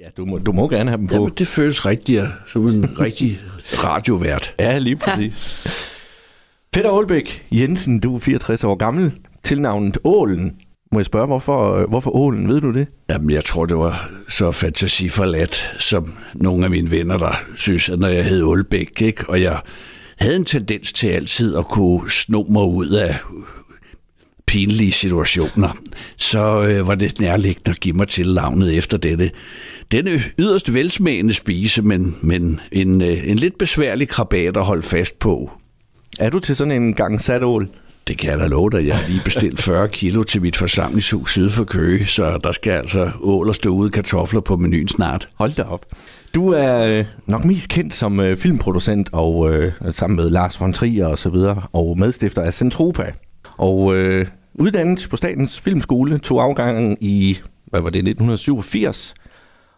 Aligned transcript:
Ja, 0.00 0.08
du 0.16 0.24
må, 0.24 0.38
du 0.38 0.52
må 0.52 0.68
gerne 0.68 0.90
have 0.90 0.98
dem 0.98 1.06
på. 1.06 1.14
Jamen, 1.14 1.32
det 1.38 1.48
føles 1.48 1.86
rigtigt 1.86 2.24
som 2.46 2.68
en 2.68 2.98
rigtig 3.00 3.40
radiovært. 3.72 4.54
Ja, 4.58 4.78
lige 4.78 4.96
præcis. 4.96 5.64
Peter 6.72 6.90
Aalbæk 6.90 7.46
Jensen, 7.52 8.00
du 8.00 8.14
er 8.14 8.18
64 8.18 8.64
år 8.64 8.74
gammel. 8.74 9.12
Tilnavnet 9.42 9.98
Ålen. 10.04 10.56
Må 10.92 10.98
jeg 10.98 11.06
spørge, 11.06 11.26
hvorfor, 11.26 11.86
hvorfor 11.86 12.16
Ålen? 12.16 12.48
Ved 12.48 12.60
du 12.60 12.72
det? 12.72 12.86
Jamen, 13.08 13.30
jeg 13.30 13.44
tror, 13.44 13.66
det 13.66 13.76
var 13.76 14.10
så 14.28 14.52
fantasiforladt, 14.52 15.74
som 15.78 16.14
nogle 16.34 16.64
af 16.64 16.70
mine 16.70 16.90
venner, 16.90 17.16
der 17.16 17.32
synes, 17.56 17.88
at 17.88 17.98
når 17.98 18.08
jeg 18.08 18.24
hed 18.24 18.44
Aalbæk, 18.44 19.02
ikke? 19.02 19.24
og 19.28 19.42
jeg 19.42 19.60
havde 20.16 20.36
en 20.36 20.44
tendens 20.44 20.92
til 20.92 21.08
altid 21.08 21.56
at 21.56 21.64
kunne 21.64 22.10
sno 22.10 22.42
mig 22.42 22.62
ud 22.64 22.88
af 22.88 23.16
pinlige 24.46 24.92
situationer, 24.92 25.68
så 26.16 26.62
øh, 26.62 26.86
var 26.86 26.94
det 26.94 27.20
nærliggende 27.20 27.70
at 27.70 27.80
give 27.80 27.96
mig 27.96 28.08
til 28.08 28.34
navnet 28.34 28.78
efter 28.78 28.96
dette. 28.96 29.30
Denne 29.92 30.22
yderst 30.38 30.74
velsmagende 30.74 31.34
spise, 31.34 31.82
men, 31.82 32.16
men 32.20 32.60
en, 32.72 33.02
øh, 33.02 33.30
en 33.30 33.36
lidt 33.36 33.58
besværlig 33.58 34.08
krabat 34.08 34.56
at 34.56 34.64
holde 34.64 34.82
fast 34.82 35.18
på. 35.18 35.50
Er 36.20 36.30
du 36.30 36.38
til 36.38 36.56
sådan 36.56 36.82
en 36.82 36.94
gang 36.94 37.20
sat 37.20 37.42
ål? 37.44 37.68
Det 38.08 38.18
kan 38.18 38.30
jeg 38.30 38.38
da 38.38 38.46
love 38.46 38.70
dig. 38.70 38.86
Jeg 38.86 38.96
har 38.96 39.08
lige 39.08 39.20
bestilt 39.24 39.62
40 39.70 39.88
kilo 39.88 40.22
til 40.22 40.42
mit 40.42 40.56
forsamlingshus 40.56 41.30
syd 41.30 41.50
for 41.50 41.64
Køge, 41.64 42.06
så 42.06 42.38
der 42.44 42.52
skal 42.52 42.72
altså 42.72 43.10
ål 43.20 43.48
og 43.48 43.54
stå 43.54 43.70
ude 43.70 43.90
kartofler 43.90 44.40
på 44.40 44.56
menuen 44.56 44.88
snart. 44.88 45.28
Hold 45.34 45.52
da 45.52 45.62
op. 45.62 45.86
Du 46.34 46.48
er 46.48 46.98
øh, 46.98 47.04
nok 47.26 47.44
mest 47.44 47.68
kendt 47.68 47.94
som 47.94 48.20
øh, 48.20 48.36
filmproducent 48.36 49.08
og 49.12 49.54
øh, 49.54 49.72
sammen 49.92 50.16
med 50.16 50.30
Lars 50.30 50.60
von 50.60 50.72
Trier 50.72 51.06
og 51.06 51.18
så 51.18 51.28
videre, 51.28 51.62
og 51.72 51.98
medstifter 51.98 52.42
af 52.42 52.54
Centropa. 52.54 53.12
Og 53.56 53.94
øh, 53.94 54.26
uddannet 54.54 55.06
på 55.10 55.16
Statens 55.16 55.60
Filmskole, 55.60 56.18
tog 56.18 56.42
afgangen 56.42 56.96
i, 57.00 57.38
hvad 57.66 57.80
var 57.80 57.90
det, 57.90 57.98
1987. 57.98 59.14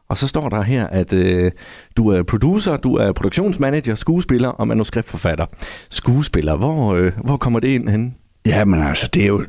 Og 0.09 0.19
så 0.19 0.29
står 0.29 0.49
der 0.49 0.63
her, 0.63 0.87
at 0.87 1.13
øh, 1.13 1.51
du 1.97 2.09
er 2.09 2.23
producer, 2.23 2.77
du 2.77 2.95
er 2.95 3.13
produktionsmanager, 3.13 3.95
skuespiller 3.95 4.49
og 4.49 4.69
manuskriptforfatter. 4.69 5.47
Skuespiller, 5.91 6.57
hvor, 6.57 6.95
øh, 6.95 7.13
hvor 7.25 7.37
kommer 7.37 7.61
det 7.61 7.69
ind 7.69 7.89
hen? 7.89 8.15
Ja, 8.47 8.65
men 8.65 8.83
altså, 8.83 9.11
det 9.15 9.23
er 9.23 9.27
jo, 9.27 9.45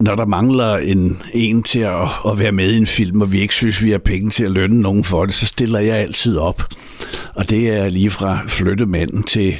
når 0.00 0.14
der 0.14 0.26
mangler 0.26 0.76
en, 0.76 1.22
en 1.34 1.62
til 1.62 1.78
at, 1.78 2.08
at 2.28 2.38
være 2.38 2.52
med 2.52 2.72
i 2.72 2.76
en 2.76 2.86
film, 2.86 3.20
og 3.20 3.32
vi 3.32 3.40
ikke 3.40 3.54
synes, 3.54 3.84
vi 3.84 3.90
har 3.90 3.98
penge 3.98 4.30
til 4.30 4.44
at 4.44 4.50
lønne 4.50 4.80
nogen 4.80 5.04
for 5.04 5.24
det, 5.24 5.34
så 5.34 5.46
stiller 5.46 5.80
jeg 5.80 5.96
altid 5.96 6.38
op. 6.38 6.62
Og 7.34 7.50
det 7.50 7.68
er 7.68 7.88
lige 7.88 8.10
fra 8.10 8.38
flyttemanden 8.48 9.22
til 9.22 9.56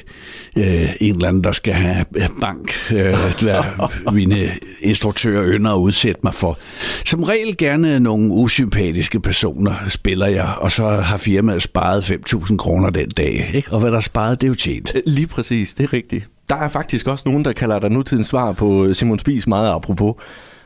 øh, 0.59 0.89
en 1.01 1.15
eller 1.15 1.29
anden, 1.29 1.45
der 1.45 1.53
skal 1.53 1.75
have 1.75 2.05
bank, 2.41 2.73
øh, 2.93 3.15
hvad 3.41 3.63
mine 4.13 4.37
instruktører 4.81 5.45
ønsker 5.45 5.71
at 5.71 5.79
udsætte 5.79 6.21
mig 6.23 6.35
for. 6.35 6.59
Som 7.05 7.23
regel 7.23 7.57
gerne 7.57 8.01
nogle 8.01 8.33
usympatiske 8.33 9.21
personer 9.21 9.75
spiller 9.89 10.27
jeg, 10.27 10.55
og 10.59 10.73
så 10.73 10.89
har 10.89 11.17
firmaet 11.17 11.63
sparet 11.63 12.11
5.000 12.11 12.57
kroner 12.57 12.91
den 12.91 13.09
dag. 13.09 13.51
Ikke? 13.55 13.73
Og 13.73 13.81
hvad 13.81 13.91
der 13.91 13.97
er 13.97 14.01
sparet, 14.01 14.41
det 14.41 14.47
er 14.47 14.49
jo 14.49 14.55
tjent. 14.55 14.93
Lige 15.07 15.27
præcis, 15.27 15.75
det 15.75 15.85
er 15.85 15.93
rigtigt. 15.93 16.29
Der 16.49 16.57
er 16.57 16.69
faktisk 16.69 17.07
også 17.07 17.23
nogen, 17.27 17.45
der 17.45 17.53
kalder 17.53 17.79
dig 17.79 17.91
nutidens 17.91 18.27
svar 18.27 18.53
på 18.53 18.85
øh, 18.85 18.95
Simon 18.95 19.19
Spies 19.19 19.47
meget 19.47 19.71
apropos. 19.71 20.15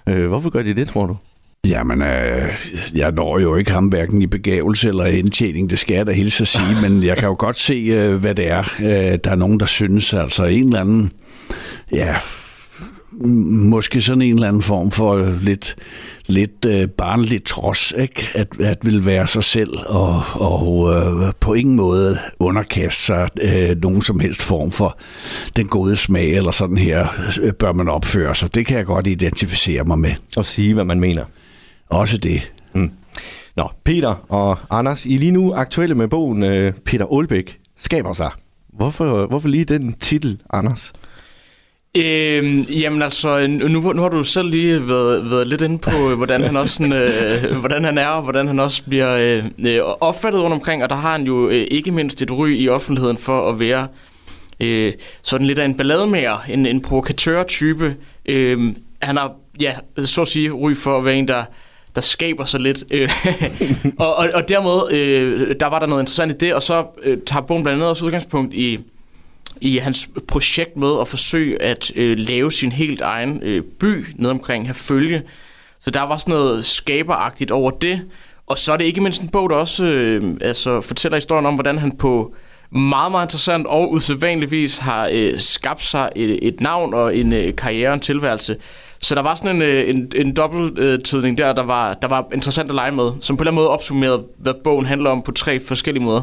Øh, 0.08 0.28
hvorfor 0.28 0.50
gør 0.50 0.62
de 0.62 0.74
det, 0.74 0.88
tror 0.88 1.06
du? 1.06 1.16
Jamen, 1.66 2.02
øh, 2.02 2.48
jeg 2.94 3.12
når 3.12 3.38
jo 3.38 3.56
ikke 3.56 3.70
ham 3.70 3.86
hverken 3.86 4.22
i 4.22 4.26
begævelse 4.26 4.88
eller 4.88 5.04
indtjening, 5.04 5.70
det 5.70 5.78
skal 5.78 5.96
jeg 5.96 6.06
da 6.06 6.12
hilse 6.12 6.42
at 6.42 6.48
sige, 6.48 6.76
men 6.82 7.02
jeg 7.02 7.16
kan 7.16 7.28
jo 7.28 7.36
godt 7.38 7.58
se, 7.58 7.74
øh, 7.74 8.14
hvad 8.14 8.34
det 8.34 8.50
er. 8.50 8.64
Øh, 8.80 9.18
der 9.24 9.30
er 9.30 9.34
nogen, 9.34 9.60
der 9.60 9.66
synes, 9.66 10.14
altså 10.14 10.44
en 10.44 10.66
eller 10.66 10.80
anden, 10.80 11.12
ja, 11.92 12.16
måske 13.12 14.00
sådan 14.00 14.22
en 14.22 14.34
eller 14.34 14.48
anden 14.48 14.62
form 14.62 14.91
for 14.91 15.39
lidt, 15.42 15.77
lidt 16.27 16.64
øh, 16.66 16.89
barnligt 16.89 17.44
trods, 17.44 17.92
ikke? 17.98 18.28
At, 18.34 18.61
at 18.61 18.78
vil 18.83 19.06
være 19.06 19.27
sig 19.27 19.44
selv 19.44 19.78
og, 19.86 20.22
og 20.34 20.94
øh, 20.94 21.33
på 21.41 21.55
ingen 21.55 21.77
måde 21.77 22.19
underkaste 22.41 23.03
sig 23.03 23.28
øh, 23.42 23.77
nogen 23.83 24.03
som 24.03 24.20
helst 24.20 24.42
form 24.42 24.70
for 24.70 24.98
den 25.56 25.66
gode 25.66 25.97
smag, 25.97 26.36
eller 26.36 26.50
sådan 26.50 26.77
her 26.78 27.08
øh, 27.42 27.53
bør 27.53 27.72
man 27.72 27.88
opføre 27.88 28.34
sig. 28.34 28.54
Det 28.54 28.66
kan 28.66 28.76
jeg 28.76 28.87
godt 28.87 29.06
identificere 29.06 29.84
mig 29.84 29.99
med. 29.99 30.12
Og 30.37 30.44
sige, 30.44 30.75
hvad 30.75 30.84
man 30.84 31.00
mener. 31.00 31.25
Også 31.88 32.19
det. 32.19 32.53
Mm. 32.75 32.91
Nå, 33.56 33.70
Peter 33.84 34.25
og 34.28 34.59
Anders, 34.70 35.06
I 35.06 35.16
lige 35.16 35.32
nu 35.32 35.54
aktuelle 35.54 35.94
med 35.94 36.09
bogen 36.09 36.43
øh, 36.43 36.72
Peter 36.84 37.06
Aalbæk 37.16 37.59
skaber 37.78 38.12
sig. 38.12 38.31
Hvorfor, 38.72 39.26
hvorfor 39.26 39.49
lige 39.49 39.65
den 39.65 39.93
titel, 39.93 40.41
Anders? 40.53 40.93
Øhm, 41.96 42.62
jamen 42.62 43.02
altså, 43.02 43.46
nu, 43.46 43.92
nu 43.92 44.02
har 44.02 44.08
du 44.08 44.24
selv 44.24 44.48
lige 44.50 44.88
været, 44.88 45.30
været 45.30 45.46
lidt 45.46 45.62
inde 45.62 45.78
på, 45.78 46.14
hvordan 46.14 46.42
han 46.42 46.56
også 46.56 46.74
sådan, 46.74 46.92
øh, 46.92 47.56
hvordan 47.60 47.84
han 47.84 47.98
er, 47.98 48.06
og 48.06 48.22
hvordan 48.22 48.46
han 48.46 48.60
også 48.60 48.84
bliver 48.84 49.40
øh, 49.58 49.80
opfattet 50.00 50.42
rundt 50.42 50.54
omkring, 50.54 50.82
og 50.82 50.90
der 50.90 50.96
har 50.96 51.12
han 51.12 51.22
jo 51.22 51.48
øh, 51.48 51.66
ikke 51.70 51.90
mindst 51.90 52.22
et 52.22 52.30
ry 52.30 52.48
i 52.48 52.68
offentligheden 52.68 53.18
for 53.18 53.50
at 53.50 53.60
være 53.60 53.88
øh, 54.60 54.92
sådan 55.22 55.46
lidt 55.46 55.58
af 55.58 55.64
en 55.64 55.76
ballademager, 55.76 56.38
en, 56.48 56.66
en 56.66 56.82
provokatør-type. 56.82 57.96
Øh, 58.26 58.74
han 59.02 59.16
har, 59.16 59.32
ja, 59.60 59.74
så 60.04 60.20
at 60.22 60.28
sige, 60.28 60.50
ry 60.50 60.74
for 60.74 60.98
at 60.98 61.04
være 61.04 61.16
en, 61.16 61.28
der 61.28 61.44
der 61.94 62.00
skaber 62.00 62.44
sig 62.44 62.60
lidt. 62.60 62.84
Øh, 62.92 63.10
og, 63.98 64.16
og, 64.16 64.28
og 64.34 64.48
dermed, 64.48 64.92
øh, 64.98 65.54
der 65.60 65.66
var 65.66 65.78
der 65.78 65.86
noget 65.86 66.02
interessant 66.02 66.32
i 66.32 66.34
det, 66.34 66.54
og 66.54 66.62
så 66.62 66.86
øh, 67.02 67.18
tager 67.26 67.42
bogen 67.42 67.62
blandt 67.62 67.76
andet 67.76 67.88
også 67.88 68.04
udgangspunkt 68.04 68.54
i, 68.54 68.78
i 69.60 69.76
hans 69.76 70.10
projekt 70.28 70.76
med 70.76 71.00
at 71.00 71.09
forsøge 71.09 71.62
at 71.62 71.93
øh, 71.97 72.19
lave 72.19 72.53
sin 72.53 72.72
helt 72.72 73.00
egen 73.00 73.43
øh, 73.43 73.62
by 73.62 74.06
ned 74.16 74.31
omkring 74.31 74.66
her 74.66 74.75
følge. 74.75 75.22
Så 75.81 75.91
der 75.91 76.03
var 76.03 76.16
sådan 76.16 76.34
noget 76.34 76.65
skaberagtigt 76.65 77.50
over 77.50 77.70
det. 77.70 78.00
Og 78.47 78.59
så 78.59 78.72
er 78.72 78.76
det 78.76 78.84
ikke 78.84 79.00
mindst 79.00 79.22
en 79.22 79.28
bog, 79.28 79.50
der 79.50 79.56
også 79.56 79.84
øh, 79.87 80.37
altså, 80.41 80.81
fortæller 80.81 81.16
historien 81.16 81.47
om, 81.47 81.54
hvordan 81.54 81.78
han 81.78 81.97
på 81.97 82.34
meget, 82.70 83.10
meget 83.10 83.26
interessant 83.26 83.66
og 83.66 83.93
usædvanligvis 83.93 84.78
har 84.78 85.10
øh, 85.12 85.38
skabt 85.38 85.84
sig 85.84 86.10
et, 86.16 86.38
et 86.43 86.60
navn 86.60 86.94
og 86.94 87.16
en 87.16 87.32
øh, 87.32 87.56
karriere 87.56 87.88
og 87.91 87.94
en 87.94 88.00
tilværelse, 88.00 88.56
så 89.00 89.15
der 89.15 89.22
var 89.22 89.34
sådan 89.34 89.56
en, 89.56 89.62
øh, 89.62 89.88
en, 89.88 90.12
en 90.16 90.37
dobbelttydning 90.37 91.38
der, 91.38 91.53
der 91.53 91.62
var, 91.62 91.94
der 91.94 92.09
var 92.09 92.26
interessant 92.34 92.70
at 92.70 92.75
lege 92.75 92.93
med, 92.93 93.10
som 93.20 93.37
på 93.37 93.43
en 93.43 93.44
eller 93.44 93.50
anden 93.50 93.62
måde 93.62 93.70
opsummerede, 93.70 94.25
hvad 94.38 94.54
bogen 94.65 94.87
handler 94.87 95.10
om 95.10 95.22
på 95.22 95.32
tre 95.32 95.60
forskellige 95.60 96.04
måder. 96.04 96.22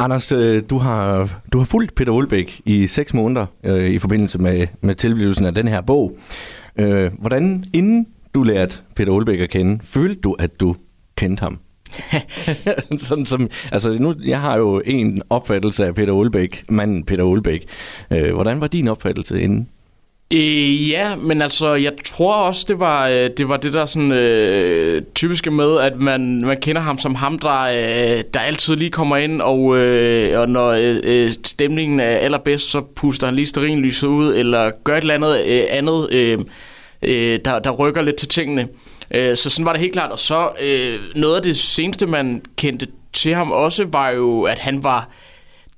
Anders, 0.00 0.32
øh, 0.32 0.62
du 0.70 0.78
har, 0.78 1.28
du 1.52 1.58
har 1.58 1.64
fulgt 1.64 1.94
Peter 1.94 2.12
Olbæk 2.12 2.60
i 2.64 2.86
seks 2.86 3.14
måneder 3.14 3.46
øh, 3.64 3.90
i 3.90 3.98
forbindelse 3.98 4.38
med, 4.38 4.66
med 4.80 4.94
tilblivelsen 4.94 5.46
af 5.46 5.54
den 5.54 5.68
her 5.68 5.80
bog. 5.80 6.16
Øh, 6.76 7.10
hvordan, 7.18 7.64
inden 7.72 8.06
du 8.34 8.42
lærte 8.42 8.76
Peter 8.96 9.12
Olbæk 9.12 9.40
at 9.40 9.50
kende, 9.50 9.78
følte 9.82 10.20
du, 10.20 10.32
at 10.32 10.60
du 10.60 10.76
kendte 11.16 11.40
ham? 11.40 11.58
Sådan 12.98 13.26
som, 13.26 13.48
altså 13.72 13.98
nu, 14.00 14.14
jeg 14.24 14.40
har 14.40 14.58
jo 14.58 14.82
en 14.84 15.22
opfattelse 15.30 15.86
af 15.86 15.94
Peter 15.94 16.12
Olbæk, 16.12 16.64
manden 16.68 17.04
Peter 17.04 17.24
Olbæk. 17.24 17.64
Øh, 18.10 18.34
hvordan 18.34 18.60
var 18.60 18.66
din 18.66 18.88
opfattelse 18.88 19.40
inden? 19.40 19.68
Øh, 20.32 20.90
ja, 20.90 21.16
men 21.16 21.42
altså, 21.42 21.74
jeg 21.74 21.92
tror 22.04 22.34
også, 22.34 22.64
det 22.68 22.80
var 22.80 23.08
øh, 23.08 23.30
det, 23.36 23.48
var 23.48 23.56
det 23.56 23.72
der 23.72 23.86
sådan 23.86 24.12
øh, 24.12 25.02
typiske 25.14 25.50
med, 25.50 25.80
at 25.80 25.96
man, 25.96 26.40
man 26.44 26.60
kender 26.60 26.82
ham 26.82 26.98
som 26.98 27.14
ham, 27.14 27.38
der, 27.38 27.60
øh, 27.60 28.24
der 28.34 28.40
altid 28.40 28.76
lige 28.76 28.90
kommer 28.90 29.16
ind, 29.16 29.42
og, 29.42 29.76
øh, 29.76 30.40
og 30.40 30.48
når 30.48 30.68
øh, 30.68 31.00
øh, 31.02 31.32
stemningen 31.44 32.00
er 32.00 32.04
allerbedst, 32.04 32.70
så 32.70 32.80
puster 32.96 33.26
han 33.26 33.36
lige 33.36 33.46
sterinlyset 33.46 34.08
ud, 34.08 34.34
eller 34.34 34.70
gør 34.84 34.96
et 34.96 35.00
eller 35.00 35.14
andet 35.14 35.44
øh, 35.46 35.64
andet, 35.70 36.12
øh, 36.12 36.38
øh, 37.02 37.40
der, 37.44 37.58
der 37.58 37.70
rykker 37.70 38.02
lidt 38.02 38.16
til 38.16 38.28
tingene. 38.28 38.68
Øh, 39.14 39.36
så 39.36 39.50
sådan 39.50 39.66
var 39.66 39.72
det 39.72 39.80
helt 39.80 39.92
klart. 39.92 40.10
Og 40.10 40.18
så 40.18 40.50
øh, 40.60 40.98
noget 41.16 41.36
af 41.36 41.42
det 41.42 41.56
seneste, 41.56 42.06
man 42.06 42.42
kendte 42.56 42.86
til 43.12 43.34
ham 43.34 43.52
også, 43.52 43.84
var 43.84 44.10
jo, 44.10 44.42
at 44.42 44.58
han 44.58 44.84
var 44.84 45.08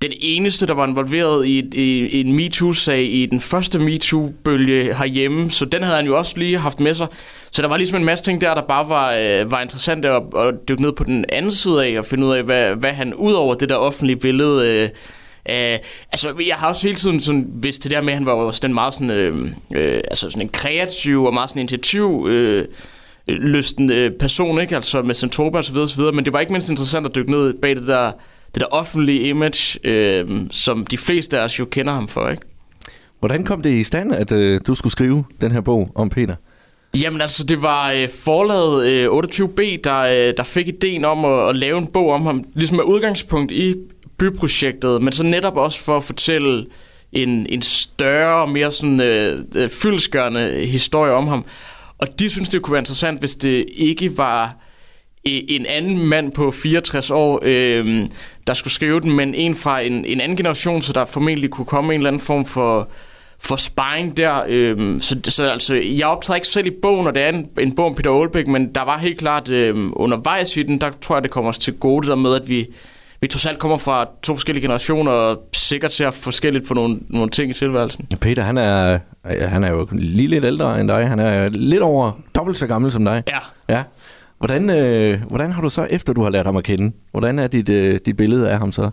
den 0.03 0.13
eneste, 0.21 0.67
der 0.67 0.75
var 0.75 0.87
involveret 0.87 1.47
i, 1.47 1.59
i, 1.75 2.07
i 2.07 2.21
en 2.21 2.33
MeToo-sag 2.33 3.03
i 3.03 3.27
den 3.27 3.41
første 3.41 3.79
MeToo-bølge 3.79 4.95
herhjemme, 4.95 5.51
så 5.51 5.65
den 5.65 5.83
havde 5.83 5.97
han 5.97 6.07
jo 6.07 6.19
også 6.19 6.39
lige 6.39 6.59
haft 6.59 6.81
med 6.81 6.95
sig. 6.95 7.07
Så 7.51 7.63
der 7.63 7.69
var 7.69 7.77
ligesom 7.77 7.99
en 7.99 8.05
masse 8.05 8.25
ting 8.25 8.41
der, 8.41 8.55
der 8.55 8.63
bare 8.63 8.89
var, 8.89 9.13
øh, 9.13 9.51
var 9.51 9.63
interessant 9.63 10.05
at, 10.05 10.23
at 10.37 10.55
dykke 10.69 10.83
ned 10.83 10.93
på 10.93 11.05
den 11.05 11.25
anden 11.29 11.53
side 11.53 11.87
af 11.87 11.99
og 11.99 12.05
finde 12.05 12.27
ud 12.27 12.33
af, 12.33 12.43
hvad, 12.43 12.75
hvad 12.75 12.93
han 12.93 13.15
ud 13.15 13.33
over 13.33 13.55
det 13.55 13.69
der 13.69 13.77
offentlige 13.77 14.17
billede... 14.17 14.69
Øh, 14.69 14.89
Uh, 15.49 15.55
altså, 16.13 16.35
jeg 16.47 16.57
har 16.57 16.69
også 16.69 16.87
hele 16.87 16.97
tiden 16.97 17.21
sådan, 17.21 17.47
vidst 17.55 17.83
det 17.83 17.91
der 17.91 18.01
med, 18.03 18.13
at 18.13 18.19
han 18.19 18.27
var 18.27 18.33
også 18.33 18.61
den 18.63 18.75
meget 18.75 18.95
sådan, 18.95 19.11
øh, 19.11 19.47
øh, 19.75 19.97
altså 19.97 20.31
sådan 20.31 20.43
en 20.43 20.49
kreativ 20.49 21.25
og 21.25 21.35
meget 21.35 21.51
sådan 21.51 21.61
initiativ 21.61 22.27
øh, 22.29 22.65
øh 23.29 23.37
lysten 23.37 23.93
øh, 23.93 24.11
person, 24.21 24.61
ikke? 24.61 24.77
Altså 24.77 25.03
med 25.03 25.15
Centropa 25.15 25.59
og 25.59 25.65
så 25.65 25.73
videre, 25.73 25.85
og 25.85 25.89
så 25.89 25.97
videre. 25.97 26.13
Men 26.13 26.25
det 26.25 26.33
var 26.33 26.41
ikke 26.41 26.53
mindst 26.53 26.71
interessant 26.71 27.07
at 27.07 27.15
dykke 27.15 27.31
ned 27.31 27.55
bag 27.55 27.77
det 27.77 27.87
der 27.87 28.13
det 28.55 28.61
der 28.61 28.67
offentlige 28.67 29.21
image, 29.29 29.79
øh, 29.85 30.41
som 30.51 30.87
de 30.87 30.99
fleste 30.99 31.39
af 31.39 31.45
os 31.45 31.59
jo 31.59 31.65
kender 31.65 31.93
ham 31.93 32.09
for, 32.09 32.29
ikke? 32.29 32.43
Hvordan 33.21 33.45
kom 33.45 33.63
det 33.63 33.71
i 33.71 33.83
stand, 33.83 34.15
at 34.15 34.33
øh, 34.33 34.61
du 34.67 34.75
skulle 34.75 34.93
skrive 34.93 35.25
den 35.41 35.53
her 35.53 35.61
bog 35.61 35.93
om 35.95 36.11
Peter? 36.11 36.35
Jamen 36.95 37.21
altså, 37.21 37.45
det 37.45 37.63
var 37.63 37.93
øh, 37.93 38.09
forlaget 38.25 38.87
øh, 38.89 39.09
28B, 39.09 39.81
der, 39.85 39.99
øh, 39.99 40.35
der 40.37 40.43
fik 40.43 40.69
ideen 40.69 41.05
om 41.05 41.25
at, 41.25 41.49
at 41.49 41.57
lave 41.57 41.79
en 41.79 41.87
bog 41.87 42.11
om 42.11 42.23
ham, 42.23 42.45
ligesom 42.55 42.77
med 42.77 42.85
udgangspunkt 42.85 43.53
i 43.53 43.75
byprojektet, 44.19 45.03
men 45.03 45.13
så 45.13 45.23
netop 45.23 45.57
også 45.57 45.85
for 45.85 45.97
at 45.97 46.05
fortælle 46.05 46.67
en, 47.13 47.47
en 47.49 47.63
større 47.63 48.47
mere 48.47 48.73
sådan 48.73 49.01
øh, 49.01 49.45
øh 49.57 49.69
fyldskørende 49.69 50.67
historie 50.67 51.13
om 51.13 51.27
ham. 51.29 51.45
Og 51.99 52.19
de 52.19 52.31
synes, 52.31 52.49
det 52.49 52.63
kunne 52.63 52.73
være 52.73 52.81
interessant, 52.81 53.19
hvis 53.19 53.37
det 53.37 53.67
ikke 53.75 54.19
var 54.19 54.57
en 55.25 55.67
anden 55.67 56.07
mand 56.07 56.33
på 56.33 56.51
64 56.51 57.11
år, 57.11 57.41
øh, 57.43 58.05
der 58.47 58.55
skulle 58.55 58.75
skrive 58.75 59.01
den, 59.01 59.13
men 59.13 59.35
en 59.35 59.55
fra 59.55 59.81
en, 59.81 60.05
en 60.05 60.21
anden 60.21 60.37
generation, 60.37 60.83
så 60.83 60.93
der 60.93 61.05
formentlig 61.05 61.51
kunne 61.51 61.65
komme 61.65 61.95
en 61.95 62.01
eller 62.01 62.11
anden 62.11 62.21
form 62.21 62.45
for, 62.45 62.89
for 63.41 63.57
sparring 63.57 64.17
der. 64.17 64.41
Øh, 64.49 65.01
så, 65.01 65.21
så 65.25 65.51
altså, 65.51 65.75
jeg 65.75 66.07
optræder 66.07 66.37
ikke 66.37 66.49
selv 66.49 66.67
i 66.67 66.73
bogen, 66.83 67.07
og 67.07 67.15
det 67.15 67.23
er 67.23 67.29
en, 67.29 67.49
en 67.61 67.75
bog 67.75 67.87
om 67.87 67.95
Peter 67.95 68.11
Aalbæk, 68.11 68.49
men 68.49 68.75
der 68.75 68.83
var 68.83 68.99
helt 68.99 69.19
klart 69.19 69.51
øh, 69.51 69.91
undervejs 69.93 70.57
i 70.57 70.63
den, 70.63 70.81
der 70.81 70.91
tror 71.01 71.17
jeg, 71.17 71.23
det 71.23 71.31
kommer 71.31 71.49
os 71.49 71.59
til 71.59 71.75
gode, 71.75 72.09
der 72.09 72.17
med, 72.17 72.35
at 72.35 72.49
vi, 72.49 72.67
vi 73.21 73.27
trods 73.27 73.47
alt 73.47 73.59
kommer 73.59 73.77
fra 73.77 74.09
to 74.23 74.35
forskellige 74.35 74.63
generationer, 74.63 75.13
og 75.13 75.49
sikkert 75.53 75.93
ser 75.93 76.11
forskelligt 76.11 76.69
på 76.69 76.75
nogle, 76.75 76.99
nogle 77.09 77.31
ting 77.31 77.51
i 77.51 77.55
tilværelsen. 77.55 78.09
Peter, 78.21 78.43
han 78.43 78.59
er, 78.59 78.99
han 79.25 79.65
er 79.65 79.69
jo 79.69 79.89
lige 79.93 80.29
lidt 80.29 80.45
ældre 80.45 80.81
end 80.81 80.89
dig. 80.89 81.09
Han 81.09 81.19
er 81.19 81.49
lidt 81.49 81.83
over 81.83 82.13
dobbelt 82.35 82.59
så 82.59 82.67
gammel 82.67 82.93
som 82.93 83.05
dig. 83.05 83.23
Ja. 83.27 83.39
Ja. 83.69 83.83
Hvordan, 84.43 84.71
øh, 84.71 85.23
hvordan 85.29 85.53
har 85.53 85.63
du 85.63 85.69
så, 85.69 85.87
efter 85.91 86.13
du 86.13 86.23
har 86.23 86.31
lært 86.31 86.47
ham 86.47 86.57
at 86.57 86.65
kende, 86.65 86.93
hvordan 87.11 87.39
er 87.39 87.47
dit, 87.47 87.69
øh, 87.69 88.01
dit 88.07 88.17
billede 88.17 88.51
af 88.51 88.59
ham 88.59 88.73
så? 88.73 88.91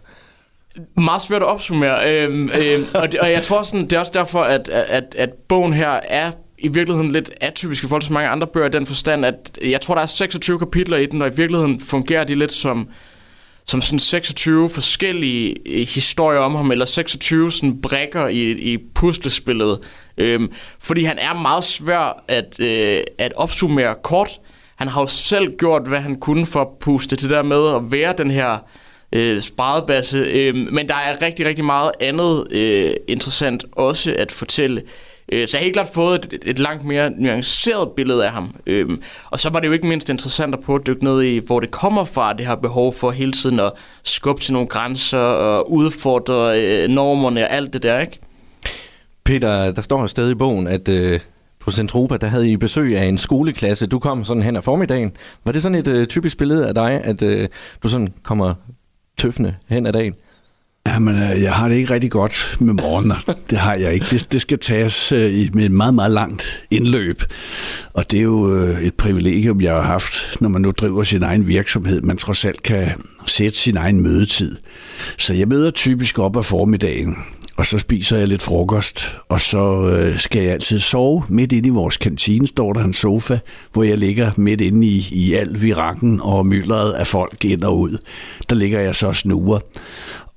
Meget 0.97 1.21
svært 1.21 1.41
at 1.41 1.47
opsummere, 1.47 2.13
øhm, 2.13 2.49
øhm, 2.61 2.83
og, 2.93 3.11
det, 3.11 3.19
og 3.19 3.31
jeg 3.31 3.43
tror 3.43 3.63
sådan, 3.63 3.81
det 3.81 3.93
er 3.93 3.99
også 3.99 4.11
derfor, 4.15 4.41
at, 4.41 4.69
at, 4.69 5.15
at 5.17 5.29
bogen 5.47 5.73
her 5.73 5.89
er 5.89 6.31
i 6.57 6.67
virkeligheden 6.67 7.11
lidt 7.11 7.31
atypisk 7.41 7.83
i 7.83 7.87
forhold 7.87 8.01
til 8.01 8.07
så 8.07 8.13
mange 8.13 8.29
andre 8.29 8.47
bøger 8.47 8.67
i 8.67 8.71
den 8.71 8.85
forstand, 8.85 9.25
at 9.25 9.59
jeg 9.61 9.81
tror, 9.81 9.95
der 9.95 10.01
er 10.01 10.05
26 10.05 10.59
kapitler 10.59 10.97
i 10.97 11.05
den, 11.05 11.21
og 11.21 11.27
i 11.27 11.35
virkeligheden 11.35 11.79
fungerer 11.79 12.23
de 12.23 12.35
lidt 12.35 12.51
som, 12.51 12.89
som 13.65 13.81
sådan 13.81 13.99
26 13.99 14.69
forskellige 14.69 15.55
øh, 15.65 15.87
historier 15.87 16.39
om 16.39 16.55
ham, 16.55 16.71
eller 16.71 16.85
26 16.85 17.51
sådan 17.51 17.81
brækker 17.81 18.27
i, 18.27 18.51
i 18.51 18.77
puslespillet. 18.95 19.79
Øhm, 20.17 20.51
fordi 20.79 21.03
han 21.03 21.17
er 21.17 21.33
meget 21.33 21.63
svær 21.63 22.23
at, 22.27 22.59
øh, 22.59 23.03
at 23.17 23.33
opsummere 23.35 23.95
kort, 24.03 24.39
han 24.79 24.87
har 24.87 25.01
jo 25.01 25.07
selv 25.07 25.57
gjort, 25.57 25.87
hvad 25.87 25.99
han 25.99 26.15
kunne 26.15 26.45
for 26.45 26.61
at 26.61 26.67
puste 26.79 27.15
til 27.15 27.29
der 27.29 27.43
med 27.43 27.75
at 27.75 27.91
være 27.91 28.13
den 28.17 28.31
her 28.31 28.57
øh, 29.15 29.41
sparebasse. 29.41 30.17
Øh, 30.17 30.55
men 30.55 30.87
der 30.87 30.95
er 30.95 31.21
rigtig, 31.21 31.45
rigtig 31.45 31.65
meget 31.65 31.91
andet 31.99 32.51
øh, 32.51 32.93
interessant 33.07 33.65
også 33.71 34.15
at 34.17 34.31
fortælle. 34.31 34.81
Øh, 35.31 35.47
så 35.47 35.57
jeg 35.57 35.61
har 35.61 35.63
helt 35.63 35.73
klart 35.73 35.89
fået 35.93 36.25
et, 36.25 36.39
et 36.45 36.59
langt 36.59 36.85
mere 36.85 37.09
nuanceret 37.09 37.89
billede 37.91 38.25
af 38.25 38.31
ham. 38.31 38.55
Øh, 38.67 38.89
og 39.29 39.39
så 39.39 39.49
var 39.49 39.59
det 39.59 39.67
jo 39.67 39.73
ikke 39.73 39.87
mindst 39.87 40.09
interessant 40.09 40.53
at 40.53 40.59
prøve 40.59 40.79
at 40.79 40.87
dykke 40.87 41.03
ned 41.03 41.21
i, 41.21 41.37
hvor 41.37 41.59
det 41.59 41.71
kommer 41.71 42.03
fra, 42.03 42.33
det 42.33 42.45
her 42.45 42.55
behov 42.55 42.93
for 42.93 43.11
hele 43.11 43.31
tiden 43.31 43.59
at 43.59 43.71
skubbe 44.03 44.41
til 44.41 44.53
nogle 44.53 44.67
grænser 44.67 45.17
og 45.17 45.71
udfordre 45.71 46.61
øh, 46.61 46.89
normerne 46.89 47.43
og 47.43 47.53
alt 47.53 47.73
det 47.73 47.83
der, 47.83 47.99
ikke? 47.99 48.19
Peter, 49.23 49.71
der 49.71 49.81
står 49.81 50.03
et 50.03 50.09
sted 50.09 50.31
i 50.31 50.35
bogen, 50.35 50.67
at 50.67 50.89
øh, 50.89 51.19
på 51.59 51.71
Centropa, 51.71 52.17
der 52.17 52.27
havde 52.27 52.51
I 52.51 52.57
besøg 52.57 52.97
af 52.97 53.05
en 53.05 53.17
skoleklasse. 53.17 53.87
Du 53.87 53.99
kom 53.99 54.23
sådan 54.23 54.43
hen 54.43 54.55
ad 54.55 54.61
formiddagen. 54.61 55.11
Var 55.45 55.51
det 55.51 55.61
sådan 55.61 55.75
et 55.75 55.87
øh, 55.87 56.07
typisk 56.07 56.37
billede 56.37 56.67
af 56.67 56.73
dig, 56.73 57.01
at 57.03 57.21
øh, 57.21 57.47
du 57.83 57.89
sådan 57.89 58.13
kommer 58.23 58.53
tøffende 59.17 59.55
hen 59.67 59.85
ad 59.85 59.93
dagen? 59.93 60.13
Jamen, 60.87 61.15
øh, 61.15 61.41
jeg 61.41 61.53
har 61.53 61.67
det 61.67 61.75
ikke 61.75 61.93
rigtig 61.93 62.11
godt 62.11 62.57
med 62.59 62.73
morgener. 62.73 63.15
Det 63.49 63.57
har 63.57 63.75
jeg 63.75 63.93
ikke. 63.93 64.05
Det, 64.11 64.31
det 64.31 64.41
skal 64.41 64.59
tages 64.59 65.11
øh, 65.11 65.49
med 65.53 65.65
et 65.65 65.71
meget, 65.71 65.93
meget 65.93 66.11
langt 66.11 66.63
indløb. 66.71 67.23
Og 67.93 68.11
det 68.11 68.19
er 68.19 68.23
jo 68.23 68.55
øh, 68.55 68.81
et 68.81 68.93
privilegium, 68.93 69.61
jeg 69.61 69.73
har 69.73 69.81
haft, 69.81 70.41
når 70.41 70.49
man 70.49 70.61
nu 70.61 70.71
driver 70.71 71.03
sin 71.03 71.23
egen 71.23 71.47
virksomhed. 71.47 72.01
Man 72.01 72.17
trods 72.17 72.45
alt 72.45 72.63
kan 72.63 72.87
sætte 73.25 73.57
sin 73.57 73.77
egen 73.77 74.01
mødetid. 74.01 74.57
Så 75.17 75.33
jeg 75.33 75.47
møder 75.47 75.71
typisk 75.71 76.19
op 76.19 76.37
af 76.37 76.45
formiddagen 76.45 77.15
og 77.59 77.65
så 77.65 77.77
spiser 77.77 78.17
jeg 78.17 78.27
lidt 78.27 78.41
frokost, 78.41 79.15
og 79.29 79.41
så 79.41 79.89
øh, 79.89 80.19
skal 80.19 80.41
jeg 80.41 80.51
altid 80.51 80.79
sove. 80.79 81.23
Midt 81.29 81.51
inde 81.51 81.67
i 81.67 81.71
vores 81.71 81.97
kantine 81.97 82.47
står 82.47 82.73
der 82.73 82.83
en 82.83 82.93
sofa, 82.93 83.39
hvor 83.73 83.83
jeg 83.83 83.97
ligger 83.97 84.31
midt 84.35 84.61
inde 84.61 84.87
i, 84.87 85.07
i 85.11 85.33
al 85.33 85.61
virakken 85.61 86.21
og 86.21 86.45
myldret 86.45 86.91
af 86.93 87.07
folk 87.07 87.45
ind 87.45 87.63
og 87.63 87.79
ud. 87.79 87.97
Der 88.49 88.55
ligger 88.55 88.79
jeg 88.79 88.95
så 88.95 89.07
og 89.07 89.15
snuger. 89.15 89.59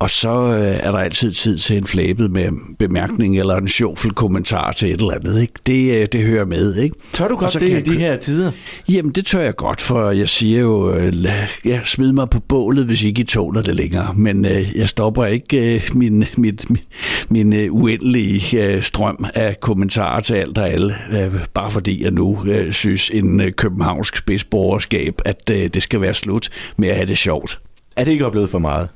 Og 0.02 0.10
så 0.10 0.28
øh, 0.28 0.76
er 0.82 0.90
der 0.90 0.98
altid 0.98 1.32
tid 1.32 1.58
til 1.58 1.76
en 1.76 1.86
flabet 1.86 2.30
med 2.30 2.48
bemærkning 2.78 3.38
eller 3.38 3.56
en 3.56 3.68
sjovfuld 3.68 4.14
kommentar 4.14 4.72
til 4.72 4.88
et 4.88 5.00
eller 5.00 5.14
andet. 5.14 5.40
Ikke? 5.42 5.52
Det, 5.66 6.00
øh, 6.00 6.06
det 6.12 6.22
hører 6.22 6.44
med. 6.44 6.74
Ikke? 6.74 6.96
Tør 7.12 7.28
du 7.28 7.36
godt 7.36 7.54
det 7.54 7.88
i 7.88 7.90
de 7.90 7.98
her 7.98 8.16
tider? 8.16 8.52
Jamen, 8.88 9.12
det 9.12 9.26
tør 9.26 9.40
jeg 9.40 9.56
godt, 9.56 9.80
for 9.80 10.10
jeg 10.10 10.28
siger 10.28 10.60
jo, 10.60 10.94
øh, 10.94 11.12
jeg 11.64 11.80
smider 11.84 12.12
mig 12.12 12.30
på 12.30 12.40
bålet, 12.40 12.86
hvis 12.86 13.02
ikke 13.02 13.20
I 13.20 13.24
tåler 13.24 13.62
det 13.62 13.76
længere. 13.76 14.14
Men 14.16 14.44
øh, 14.44 14.76
jeg 14.76 14.88
stopper 14.88 15.24
ikke 15.24 15.74
øh, 15.74 15.90
min, 15.94 16.24
mit, 16.36 16.70
min, 16.70 16.80
min 17.28 17.52
øh, 17.52 17.72
uendelige 17.72 18.66
øh, 18.66 18.82
strøm 18.82 19.24
af 19.34 19.60
kommentarer 19.60 20.20
til 20.20 20.34
alt 20.34 20.58
og 20.58 20.68
alle, 20.68 20.94
øh, 21.12 21.46
bare 21.54 21.70
fordi 21.70 22.04
jeg 22.04 22.10
nu 22.10 22.44
øh, 22.48 22.72
synes 22.72 23.10
en 23.10 23.40
øh, 23.40 23.52
københavnsk 23.52 24.16
spidsborgerskab, 24.16 25.20
at 25.24 25.50
øh, 25.50 25.68
det 25.74 25.82
skal 25.82 26.00
være 26.00 26.14
slut 26.14 26.48
med 26.76 26.88
at 26.88 26.96
have 26.96 27.06
det 27.06 27.18
sjovt. 27.18 27.60
Er 27.96 28.04
det 28.04 28.12
ikke 28.12 28.26
oplevet 28.26 28.50
for 28.50 28.58
meget? 28.58 28.88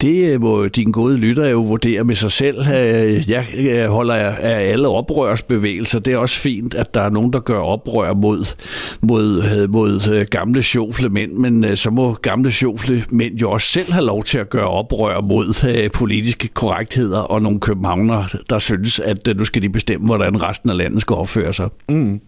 Det 0.00 0.34
øh, 0.34 0.40
må 0.40 0.68
din 0.68 0.92
gode 0.92 1.16
lytter 1.16 1.48
jo 1.48 1.60
vurdere 1.60 2.04
med 2.04 2.14
sig 2.14 2.32
selv. 2.32 2.58
Øh, 2.58 3.30
jeg 3.30 3.88
holder 3.88 4.14
af 4.14 4.70
alle 4.70 4.88
oprørsbevægelser. 4.88 5.98
Det 5.98 6.12
er 6.12 6.16
også 6.18 6.38
fint, 6.38 6.74
at 6.74 6.94
der 6.94 7.00
er 7.00 7.10
nogen, 7.10 7.32
der 7.32 7.40
gør 7.40 7.58
oprør 7.58 8.14
mod, 8.14 8.54
mod, 9.00 9.42
øh, 9.44 9.70
mod 9.70 10.24
gamle 10.24 10.62
sjofle 10.62 11.08
mænd, 11.08 11.32
men 11.32 11.76
så 11.76 11.90
må 11.90 12.12
gamle 12.12 12.52
sjofle 12.52 13.04
mænd 13.10 13.34
jo 13.34 13.50
også 13.50 13.66
selv 13.66 13.92
have 13.92 14.04
lov 14.04 14.24
til 14.24 14.38
at 14.38 14.50
gøre 14.50 14.68
oprør 14.68 15.20
mod 15.20 15.88
politiske 15.88 16.48
korrektheder 16.48 17.20
og 17.20 17.42
nogle 17.42 17.60
københavner, 17.60 18.36
der 18.50 18.58
synes, 18.58 19.00
at 19.00 19.28
nu 19.36 19.44
skal 19.44 19.62
de 19.62 19.68
bestemme, 19.68 20.06
hvordan 20.06 20.42
resten 20.42 20.70
af 20.70 20.76
landet 20.76 21.00
skal 21.00 21.16
opføre 21.16 21.52
sig. 21.52 21.68
Mm. 21.88 22.20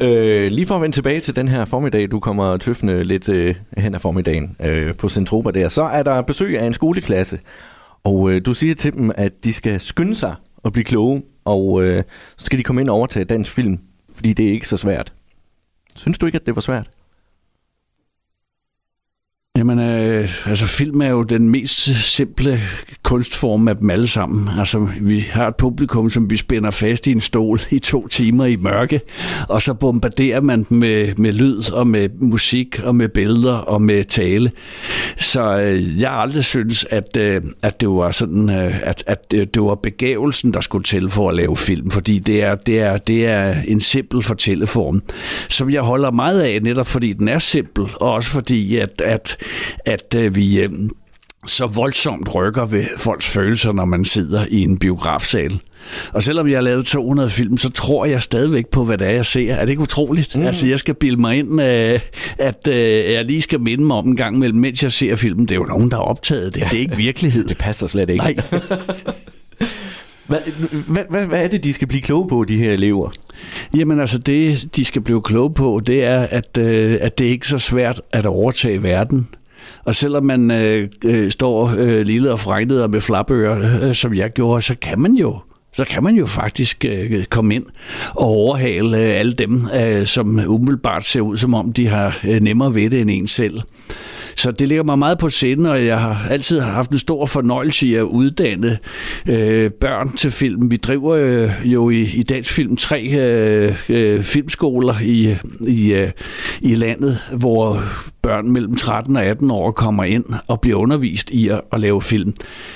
Øh, 0.00 0.48
lige 0.50 0.66
for 0.66 0.74
at 0.74 0.82
vende 0.82 0.96
tilbage 0.96 1.20
til 1.20 1.36
den 1.36 1.48
her 1.48 1.64
formiddag, 1.64 2.10
du 2.10 2.20
kommer 2.20 2.56
tøffende 2.56 3.04
lidt 3.04 3.28
øh, 3.28 3.54
hen 3.78 3.94
af 3.94 4.00
formiddagen 4.00 4.56
øh, 4.60 4.94
på 4.94 5.08
Centropa 5.08 5.50
der, 5.50 5.68
så 5.68 5.82
er 5.82 6.02
der 6.02 6.22
besøg 6.22 6.58
af 6.58 6.66
en 6.66 6.74
skoleklasse, 6.74 7.38
og 8.04 8.30
øh, 8.30 8.44
du 8.44 8.54
siger 8.54 8.74
til 8.74 8.92
dem, 8.92 9.10
at 9.14 9.44
de 9.44 9.52
skal 9.52 9.80
skynde 9.80 10.14
sig 10.14 10.34
og 10.56 10.72
blive 10.72 10.84
kloge, 10.84 11.22
og 11.44 11.84
øh, 11.84 12.02
så 12.36 12.44
skal 12.44 12.58
de 12.58 12.62
komme 12.64 12.80
ind 12.80 12.88
og 12.88 12.96
overtage 12.96 13.24
dansk 13.24 13.52
film, 13.52 13.78
fordi 14.14 14.32
det 14.32 14.48
er 14.48 14.52
ikke 14.52 14.68
så 14.68 14.76
svært. 14.76 15.12
Synes 15.96 16.18
du 16.18 16.26
ikke, 16.26 16.36
at 16.36 16.46
det 16.46 16.54
var 16.56 16.60
svært? 16.60 16.90
Jamen, 19.58 19.78
øh, 19.78 20.28
altså 20.46 20.66
film 20.66 21.00
er 21.00 21.08
jo 21.08 21.22
den 21.22 21.48
mest 21.48 21.84
simple 22.14 22.60
kunstform 23.02 23.68
af 23.68 23.76
dem 23.76 23.90
alle 23.90 24.06
sammen. 24.06 24.48
Altså, 24.58 24.88
vi 25.00 25.18
har 25.18 25.48
et 25.48 25.56
publikum, 25.56 26.10
som 26.10 26.30
vi 26.30 26.36
spænder 26.36 26.70
fast 26.70 27.06
i 27.06 27.12
en 27.12 27.20
stol 27.20 27.60
i 27.70 27.78
to 27.78 28.08
timer 28.08 28.44
i 28.44 28.56
mørke, 28.56 29.00
og 29.48 29.62
så 29.62 29.74
bombarderer 29.74 30.40
man 30.40 30.66
dem 30.68 30.78
med, 30.78 31.14
med 31.16 31.32
lyd 31.32 31.72
og 31.72 31.86
med 31.86 32.08
musik 32.20 32.80
og 32.84 32.96
med 32.96 33.08
billeder 33.08 33.54
og 33.54 33.82
med 33.82 34.04
tale. 34.04 34.52
Så 35.16 35.58
øh, 35.60 36.00
jeg 36.00 36.10
har 36.10 36.16
aldrig 36.16 36.44
syntes, 36.44 36.86
at, 36.90 37.16
øh, 37.16 37.42
at 37.62 37.80
det 37.80 37.88
var 37.88 38.10
sådan, 38.10 38.50
øh, 38.50 38.80
at, 38.82 39.04
at 39.06 39.30
det 39.30 39.62
var 39.62 39.74
begavelsen, 39.74 40.54
der 40.54 40.60
skulle 40.60 40.84
til 40.84 41.10
for 41.10 41.28
at 41.28 41.36
lave 41.36 41.56
film, 41.56 41.90
fordi 41.90 42.18
det 42.18 42.42
er, 42.42 42.54
det 42.54 42.80
er, 42.80 42.96
det 42.96 43.26
er 43.26 43.54
en 43.68 43.80
simpel 43.80 44.22
fortælleform, 44.22 45.02
som 45.48 45.70
jeg 45.70 45.82
holder 45.82 46.10
meget 46.10 46.42
af, 46.42 46.62
netop 46.62 46.86
fordi 46.86 47.12
den 47.12 47.28
er 47.28 47.38
simpel, 47.38 47.84
og 47.94 48.12
også 48.12 48.30
fordi, 48.30 48.78
at, 48.78 49.00
at 49.04 49.36
at 49.84 50.14
øh, 50.16 50.36
vi 50.36 50.60
øh, 50.60 50.70
så 51.46 51.66
voldsomt 51.66 52.34
rykker 52.34 52.66
ved 52.66 52.84
folks 52.96 53.28
følelser, 53.28 53.72
når 53.72 53.84
man 53.84 54.04
sidder 54.04 54.46
i 54.50 54.60
en 54.60 54.78
biografsal. 54.78 55.60
Og 56.12 56.22
selvom 56.22 56.48
jeg 56.48 56.56
har 56.56 56.62
lavet 56.62 56.86
200 56.86 57.30
film, 57.30 57.56
så 57.56 57.70
tror 57.70 58.04
jeg 58.04 58.22
stadigvæk 58.22 58.66
på, 58.66 58.84
hvad 58.84 58.98
det 58.98 59.06
er, 59.06 59.12
jeg 59.12 59.26
ser. 59.26 59.54
Er 59.54 59.60
det 59.60 59.68
ikke 59.70 59.82
utroligt? 59.82 60.36
Mm. 60.36 60.46
Altså, 60.46 60.66
jeg 60.66 60.78
skal 60.78 60.94
bilde 60.94 61.20
mig 61.20 61.38
ind, 61.38 61.62
øh, 61.62 62.00
at 62.38 62.68
øh, 62.68 63.12
jeg 63.12 63.24
lige 63.24 63.42
skal 63.42 63.60
minde 63.60 63.84
mig 63.84 63.96
om 63.96 64.08
en 64.08 64.16
gang 64.16 64.38
mellem, 64.38 64.58
mens 64.58 64.82
jeg 64.82 64.92
ser 64.92 65.16
filmen. 65.16 65.48
Det 65.48 65.54
er 65.54 65.58
jo 65.58 65.64
nogen, 65.64 65.90
der 65.90 65.96
har 65.96 66.04
optaget 66.04 66.54
det. 66.54 66.62
Det 66.70 66.76
er 66.76 66.80
ikke 66.80 66.96
virkelighed. 67.08 67.44
det 67.48 67.58
passer 67.58 67.86
slet 67.86 68.10
ikke. 68.10 68.24
Nej. 68.24 68.36
Hvad, 70.26 70.38
hvad, 70.86 71.04
hvad, 71.10 71.26
hvad 71.26 71.44
er 71.44 71.48
det, 71.48 71.64
de 71.64 71.72
skal 71.72 71.88
blive 71.88 72.02
kloge 72.02 72.28
på, 72.28 72.44
de 72.44 72.56
her 72.56 72.72
elever? 72.72 73.10
Jamen 73.76 74.00
altså, 74.00 74.18
det 74.18 74.68
de 74.76 74.84
skal 74.84 75.02
blive 75.02 75.22
kloge 75.22 75.54
på, 75.54 75.80
det 75.86 76.04
er, 76.04 76.20
at, 76.20 76.58
øh, 76.58 76.98
at 77.00 77.18
det 77.18 77.26
er 77.26 77.30
ikke 77.30 77.48
så 77.48 77.58
svært 77.58 78.00
at 78.12 78.26
overtage 78.26 78.82
verden. 78.82 79.28
Og 79.84 79.94
selvom 79.94 80.24
man 80.24 80.50
øh, 80.50 80.88
øh, 81.04 81.30
står 81.30 81.74
øh, 81.78 82.00
lille 82.00 82.32
og 82.32 82.40
fregnet 82.40 82.90
med 82.90 83.00
flapører, 83.00 83.88
øh, 83.88 83.94
som 83.94 84.14
jeg 84.14 84.30
gjorde, 84.30 84.62
så 84.62 84.74
kan 84.82 85.00
man 85.00 85.12
jo 85.12 85.40
så 85.76 85.84
kan 85.84 86.02
man 86.02 86.14
jo 86.14 86.26
faktisk 86.26 86.84
øh, 86.88 87.24
komme 87.24 87.54
ind 87.54 87.66
og 88.10 88.26
overhale 88.26 88.98
øh, 88.98 89.18
alle 89.20 89.32
dem, 89.32 89.68
øh, 89.74 90.06
som 90.06 90.40
umiddelbart 90.46 91.04
ser 91.04 91.20
ud, 91.20 91.36
som 91.36 91.54
om 91.54 91.72
de 91.72 91.86
har 91.86 92.18
øh, 92.24 92.40
nemmere 92.40 92.74
ved 92.74 92.90
det 92.90 93.00
end 93.00 93.10
en 93.10 93.26
selv. 93.26 93.60
Så 94.36 94.50
det 94.50 94.68
ligger 94.68 94.84
mig 94.84 94.98
meget 94.98 95.18
på 95.18 95.28
sinde, 95.28 95.70
og 95.70 95.86
jeg 95.86 96.00
har 96.00 96.26
altid 96.30 96.60
haft 96.60 96.90
en 96.90 96.98
stor 96.98 97.26
fornøjelse 97.26 97.86
i 97.86 97.94
at 97.94 98.02
uddanne 98.02 98.78
øh, 99.28 99.70
børn 99.70 100.16
til 100.16 100.30
film. 100.30 100.70
Vi 100.70 100.76
driver 100.76 101.14
øh, 101.14 101.50
jo 101.64 101.90
i, 101.90 102.02
i 102.02 102.22
dansk 102.22 102.52
film 102.52 102.76
tre 102.76 103.02
øh, 103.02 103.76
øh, 103.88 104.22
filmskoler 104.22 104.94
i, 105.02 105.36
i, 105.68 105.92
øh, 105.92 106.10
i 106.60 106.74
landet, 106.74 107.18
hvor 107.38 107.78
børn 108.24 108.50
mellem 108.50 108.74
13 108.74 109.16
og 109.16 109.24
18 109.24 109.50
år 109.50 109.70
kommer 109.70 110.04
ind 110.04 110.24
og 110.46 110.60
bliver 110.60 110.76
undervist 110.76 111.30
i 111.30 111.48
at, 111.48 111.60
at 111.72 111.80
lave 111.80 112.02
film. 112.02 112.34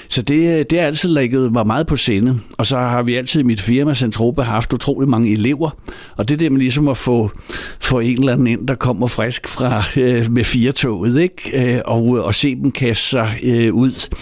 Så 0.09 0.23
det, 0.23 0.71
det 0.71 0.81
er 0.81 0.87
altid 0.87 1.09
lægget 1.09 1.53
mig 1.53 1.67
meget 1.67 1.87
på 1.87 1.97
sinde. 1.97 2.41
Og 2.59 2.67
så 2.67 2.77
har 2.79 3.03
vi 3.03 3.15
altid 3.15 3.41
i 3.41 3.45
mit 3.45 3.61
firma 3.61 3.95
Centropa 3.95 4.43
haft 4.43 4.73
utrolig 4.73 5.09
mange 5.09 5.33
elever. 5.33 5.71
Og 6.17 6.29
det 6.29 6.35
er 6.35 6.39
det 6.39 6.53
med 6.53 6.61
ligesom 6.61 6.89
at 6.89 6.97
få, 6.97 7.31
få 7.81 7.99
en 7.99 8.19
eller 8.19 8.33
anden 8.33 8.47
ind, 8.47 8.67
der 8.69 8.75
kommer 8.75 9.07
frisk 9.07 9.49
fra 9.49 9.83
øh, 9.97 10.33
med 10.33 10.45
firetoget, 10.45 11.21
ikke? 11.21 11.75
Øh, 11.77 11.81
og, 11.85 12.03
og 12.05 12.35
se 12.35 12.55
dem 12.55 12.71
kaste 12.71 13.09
sig 13.09 13.39
øh, 13.45 13.75
ud 13.75 14.15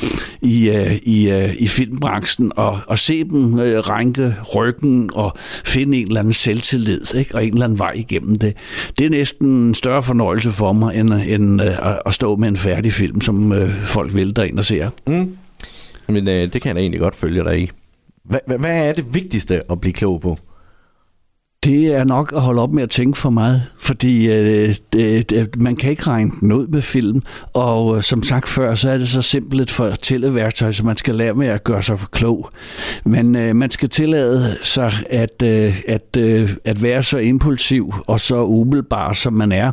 i, 0.42 0.70
øh, 0.70 0.96
i, 1.02 1.30
øh, 1.30 1.50
i 1.58 1.68
filmbranchen 1.68 2.52
og, 2.56 2.78
og 2.86 2.98
se 2.98 3.24
dem 3.24 3.58
øh, 3.58 3.78
rænke 3.78 4.34
ryggen 4.54 5.10
og 5.14 5.36
finde 5.64 5.98
en 5.98 6.06
eller 6.06 6.20
anden 6.20 6.32
selvtillid 6.32 7.14
ikke? 7.14 7.34
og 7.34 7.44
en 7.46 7.52
eller 7.52 7.64
anden 7.64 7.78
vej 7.78 7.92
igennem 7.94 8.36
det. 8.36 8.56
Det 8.98 9.06
er 9.06 9.10
næsten 9.10 9.48
en 9.48 9.74
større 9.74 10.02
fornøjelse 10.02 10.50
for 10.50 10.72
mig, 10.72 10.96
end, 10.96 11.10
end 11.20 11.62
øh, 11.62 11.98
at 12.06 12.14
stå 12.14 12.36
med 12.36 12.48
en 12.48 12.56
færdig 12.56 12.92
film, 12.92 13.20
som 13.20 13.52
øh, 13.52 13.70
folk 13.70 14.14
vælter 14.14 14.42
ind 14.42 14.58
og 14.58 14.64
ser. 14.64 14.90
Mm. 15.06 15.36
Men 16.08 16.28
øh, 16.28 16.52
det 16.52 16.62
kan 16.62 16.68
jeg 16.68 16.74
da 16.74 16.80
egentlig 16.80 17.00
godt 17.00 17.16
følge 17.16 17.44
dig 17.44 17.60
i. 17.60 17.70
Hvad, 18.24 18.58
hvad 18.58 18.88
er 18.88 18.92
det 18.92 19.14
vigtigste 19.14 19.62
at 19.70 19.80
blive 19.80 19.92
klog 19.92 20.20
på? 20.20 20.38
Det 21.66 21.86
er 21.86 22.04
nok 22.04 22.32
at 22.36 22.42
holde 22.42 22.62
op 22.62 22.72
med 22.72 22.82
at 22.82 22.90
tænke 22.90 23.18
for 23.18 23.30
meget, 23.30 23.62
fordi 23.78 24.32
øh, 24.32 24.74
det, 24.92 25.30
det, 25.30 25.56
man 25.56 25.76
kan 25.76 25.90
ikke 25.90 26.02
regne 26.02 26.30
den 26.40 26.52
ud 26.52 26.66
med 26.66 26.82
film, 26.82 27.22
og 27.52 27.96
øh, 27.96 28.02
som 28.02 28.22
sagt 28.22 28.48
før, 28.48 28.74
så 28.74 28.90
er 28.90 28.98
det 28.98 29.08
så 29.08 29.22
simpelt 29.22 29.60
et 29.60 29.70
fortælleværktøj, 29.70 30.72
så 30.72 30.84
man 30.84 30.96
skal 30.96 31.14
lære 31.14 31.34
med 31.34 31.46
at 31.46 31.64
gøre 31.64 31.82
sig 31.82 31.98
for 31.98 32.08
klog. 32.08 32.50
Men 33.04 33.36
øh, 33.36 33.56
man 33.56 33.70
skal 33.70 33.88
tillade 33.88 34.56
sig 34.62 34.92
at, 35.10 35.42
øh, 35.42 35.80
at, 35.88 36.16
øh, 36.18 36.50
at 36.64 36.82
være 36.82 37.02
så 37.02 37.18
impulsiv 37.18 37.94
og 38.06 38.20
så 38.20 38.44
umiddelbar, 38.44 39.12
som 39.12 39.32
man 39.32 39.52
er, 39.52 39.72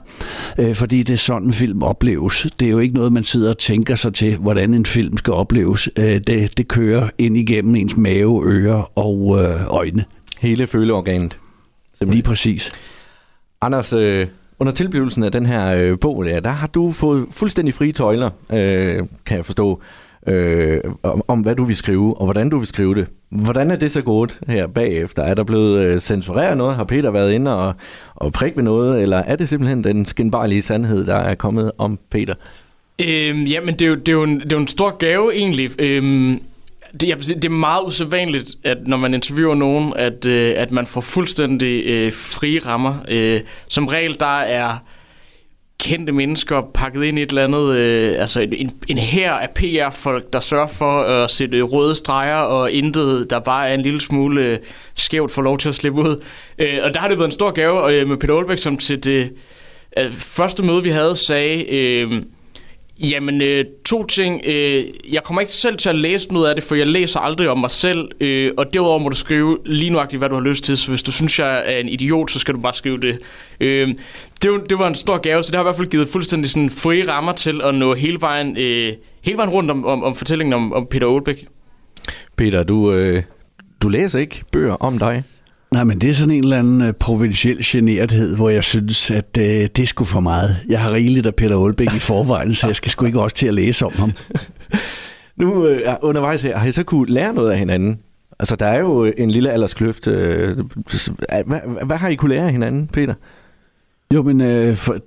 øh, 0.59 0.75
fordi 0.75 1.03
det 1.03 1.13
er 1.13 1.17
sådan 1.17 1.47
en 1.47 1.53
film 1.53 1.83
opleves. 1.83 2.47
Det 2.59 2.65
er 2.65 2.71
jo 2.71 2.79
ikke 2.79 2.95
noget, 2.95 3.13
man 3.13 3.23
sidder 3.23 3.49
og 3.49 3.57
tænker 3.57 3.95
sig 3.95 4.13
til, 4.13 4.37
hvordan 4.37 4.73
en 4.73 4.85
film 4.85 5.17
skal 5.17 5.33
opleves. 5.33 5.89
Øh, 5.99 6.21
det, 6.27 6.57
det 6.57 6.67
kører 6.67 7.09
ind 7.17 7.37
igennem 7.37 7.75
ens 7.75 7.97
mave, 7.97 8.45
ører 8.45 8.91
og 8.97 9.39
øh, 9.43 9.67
øjne. 9.67 10.03
Hele 10.39 10.67
føleorganet. 10.67 11.37
Simpelthen. 12.03 12.13
Lige 12.13 12.23
præcis. 12.23 12.71
Anders, 13.61 13.93
øh, 13.93 14.27
under 14.59 14.73
tilblivelsen 14.73 15.23
af 15.23 15.31
den 15.31 15.45
her 15.45 15.75
øh, 15.75 15.99
bog, 15.99 16.25
der, 16.25 16.39
der 16.39 16.49
har 16.49 16.67
du 16.67 16.91
fået 16.91 17.25
fuldstændig 17.31 17.73
frie 17.73 17.91
tøjler, 17.91 18.29
øh, 18.53 19.03
kan 19.25 19.37
jeg 19.37 19.45
forstå, 19.45 19.81
øh, 20.27 20.79
om, 21.03 21.21
om 21.27 21.39
hvad 21.39 21.55
du 21.55 21.63
vil 21.63 21.75
skrive, 21.75 22.17
og 22.17 22.25
hvordan 22.25 22.49
du 22.49 22.57
vil 22.57 22.67
skrive 22.67 22.95
det. 22.95 23.07
Hvordan 23.29 23.71
er 23.71 23.75
det 23.75 23.91
så 23.91 24.01
gået 24.01 24.39
her 24.47 24.67
bagefter? 24.67 25.23
Er 25.23 25.33
der 25.33 25.43
blevet 25.43 25.85
øh, 25.85 25.99
censureret 25.99 26.57
noget? 26.57 26.75
Har 26.75 26.83
Peter 26.83 27.11
været 27.11 27.33
inde 27.33 27.57
og, 27.57 27.73
og 28.15 28.33
prikke 28.33 28.57
ved 28.57 28.63
noget? 28.63 29.01
Eller 29.01 29.17
er 29.17 29.35
det 29.35 29.49
simpelthen 29.49 29.83
den 29.83 30.05
skinbarlige 30.05 30.61
sandhed, 30.61 31.05
der 31.05 31.15
er 31.15 31.35
kommet 31.35 31.71
om 31.77 31.99
Peter? 32.11 32.33
Øhm, 33.01 33.43
jamen, 33.43 33.73
det 33.73 33.81
er, 33.81 33.89
jo, 33.89 33.95
det, 33.95 34.07
er 34.07 34.11
jo 34.13 34.23
en, 34.23 34.39
det 34.39 34.51
er 34.51 34.55
jo 34.55 34.61
en 34.61 34.67
stor 34.67 34.97
gave 34.97 35.35
egentlig. 35.35 35.81
Øhm, 35.81 36.39
det, 37.01 37.09
jeg 37.09 37.17
sige, 37.21 37.35
det 37.35 37.45
er 37.45 37.49
meget 37.49 37.83
usædvanligt, 37.85 38.49
at 38.63 38.77
når 38.87 38.97
man 38.97 39.13
interviewer 39.13 39.55
nogen, 39.55 39.93
at, 39.95 40.25
øh, 40.25 40.53
at 40.57 40.71
man 40.71 40.85
får 40.85 41.01
fuldstændig 41.01 41.85
øh, 41.85 42.13
frie 42.13 42.59
rammer. 42.59 42.95
Øh, 43.07 43.41
som 43.67 43.87
regel, 43.87 44.19
der 44.19 44.39
er 44.39 44.77
kendte 45.79 46.13
mennesker 46.13 46.61
pakket 46.73 47.03
ind 47.03 47.19
i 47.19 47.21
et 47.21 47.29
eller 47.29 47.43
andet, 47.43 47.75
øh, 47.75 48.15
altså 48.19 48.41
en, 48.41 48.71
en 48.87 48.97
her 48.97 49.33
af 49.33 49.49
PR-folk, 49.49 50.33
der 50.33 50.39
sørger 50.39 50.67
for 50.67 51.01
at 51.01 51.31
sætte 51.31 51.61
røde 51.61 51.95
streger, 51.95 52.37
og 52.37 52.71
intet, 52.71 53.29
der 53.29 53.39
bare 53.39 53.69
er 53.69 53.73
en 53.73 53.81
lille 53.81 54.01
smule 54.01 54.41
øh, 54.41 54.57
skævt, 54.95 55.31
får 55.31 55.41
lov 55.41 55.57
til 55.57 55.69
at 55.69 55.75
slippe 55.75 56.01
ud. 56.01 56.23
Øh, 56.59 56.79
og 56.83 56.93
der 56.93 56.99
har 56.99 57.07
det 57.07 57.17
været 57.17 57.27
en 57.27 57.31
stor 57.31 57.51
gave 57.51 57.93
øh, 57.93 58.07
med 58.07 58.17
Peter 58.17 58.33
Olbæk, 58.33 58.57
som 58.57 58.77
til 58.77 59.03
det 59.03 59.33
øh, 59.97 60.11
første 60.11 60.63
møde, 60.63 60.83
vi 60.83 60.89
havde, 60.89 61.15
sagde... 61.15 61.69
Øh, 61.69 62.23
Jamen, 62.99 63.41
øh, 63.41 63.65
to 63.85 64.05
ting. 64.05 64.41
Øh, 64.45 64.83
jeg 65.11 65.23
kommer 65.23 65.41
ikke 65.41 65.53
selv 65.53 65.77
til 65.77 65.89
at 65.89 65.95
læse 65.95 66.33
noget 66.33 66.49
af 66.49 66.55
det, 66.55 66.63
for 66.63 66.75
jeg 66.75 66.87
læser 66.87 67.19
aldrig 67.19 67.49
om 67.49 67.59
mig 67.59 67.71
selv. 67.71 68.09
Øh, 68.19 68.51
og 68.57 68.73
derudover 68.73 68.99
må 68.99 69.09
du 69.09 69.15
skrive 69.15 69.57
lige 69.65 69.89
nuagtigt, 69.89 70.19
hvad 70.19 70.29
du 70.29 70.35
har 70.35 70.41
lyst 70.41 70.63
til. 70.63 70.77
Så 70.77 70.91
hvis 70.91 71.03
du 71.03 71.11
synes, 71.11 71.39
jeg 71.39 71.63
er 71.65 71.77
en 71.77 71.87
idiot, 71.87 72.31
så 72.31 72.39
skal 72.39 72.53
du 72.53 72.59
bare 72.59 72.73
skrive 72.73 72.97
det. 72.97 73.19
Øh, 73.59 73.87
det, 74.41 74.69
det 74.69 74.79
var 74.79 74.87
en 74.87 74.95
stor 74.95 75.17
gave, 75.17 75.43
så 75.43 75.51
det 75.51 75.55
har 75.55 75.63
i 75.63 75.65
hvert 75.65 75.75
fald 75.75 75.87
givet 75.87 76.09
fuldstændig 76.09 76.49
sådan 76.49 76.69
frie 76.69 77.11
rammer 77.11 77.31
til 77.31 77.61
at 77.63 77.75
nå 77.75 77.93
hele 77.93 78.21
vejen, 78.21 78.57
øh, 78.57 78.93
hele 79.21 79.37
vejen 79.37 79.49
rundt 79.49 79.71
om, 79.71 79.85
om, 79.85 80.03
om 80.03 80.15
fortællingen 80.15 80.53
om, 80.53 80.73
om 80.73 80.87
Peter 80.87 81.07
Olbæk. 81.07 81.47
Peter, 82.37 82.63
du, 82.63 82.93
øh, 82.93 83.23
du 83.81 83.89
læser 83.89 84.19
ikke 84.19 84.43
bøger 84.51 84.73
om 84.73 84.99
dig? 84.99 85.23
Nej, 85.73 85.83
men 85.83 86.01
det 86.01 86.09
er 86.09 86.13
sådan 86.13 86.31
en 86.31 86.43
eller 86.43 86.59
anden 86.59 86.81
uh, 86.81 86.91
provinciel 86.99 87.57
generthed, 87.65 88.35
hvor 88.35 88.49
jeg 88.49 88.63
synes, 88.63 89.11
at 89.11 89.37
uh, 89.37 89.43
det 89.43 89.79
er 89.79 89.85
sgu 89.85 90.03
for 90.03 90.19
meget. 90.19 90.57
Jeg 90.69 90.81
har 90.81 90.91
rigeligt 90.91 91.25
af 91.25 91.35
Peter 91.35 91.55
Olbæk 91.55 91.93
i 91.95 91.99
forvejen, 91.99 92.53
så 92.53 92.67
jeg 92.67 92.75
skal 92.75 92.91
sgu 92.91 93.05
ikke 93.05 93.21
også 93.21 93.35
til 93.35 93.47
at 93.47 93.53
læse 93.53 93.85
om 93.85 93.91
ham. 93.93 94.11
nu 95.41 95.65
uh, 95.65 95.77
undervejs 96.01 96.41
her, 96.41 96.57
har 96.57 96.67
I 96.67 96.71
så 96.71 96.83
kunne 96.83 97.13
lære 97.13 97.33
noget 97.33 97.51
af 97.51 97.57
hinanden? 97.57 97.99
Altså, 98.39 98.55
der 98.55 98.65
er 98.65 98.79
jo 98.79 99.03
en 99.17 99.31
lille 99.31 99.51
alderskløft. 99.51 100.07
Uh, 100.07 100.13
hvad, 100.13 101.85
hvad 101.85 101.97
har 101.97 102.07
I 102.07 102.15
kunne 102.15 102.33
lære 102.33 102.45
af 102.45 102.51
hinanden, 102.51 102.87
Peter? 102.87 103.13
Jo, 104.13 104.23
men 104.23 104.41
uh, 104.41 104.75
for, 104.75 104.97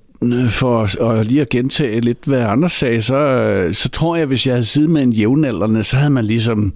for 0.49 1.05
at 1.05 1.27
lige 1.27 1.41
at 1.41 1.49
gentage 1.49 2.01
lidt, 2.01 2.25
hvad 2.25 2.43
andre 2.43 2.71
sagde, 2.71 3.03
så, 3.03 3.71
så 3.73 3.89
tror 3.89 4.17
jeg, 4.17 4.27
hvis 4.27 4.47
jeg 4.47 4.55
havde 4.55 4.65
siddet 4.65 4.91
med 4.91 5.03
en 5.03 5.13
jævnaldrende, 5.13 5.85
så 5.85 5.97
havde 5.97 6.11
man 6.11 6.25
ligesom 6.25 6.73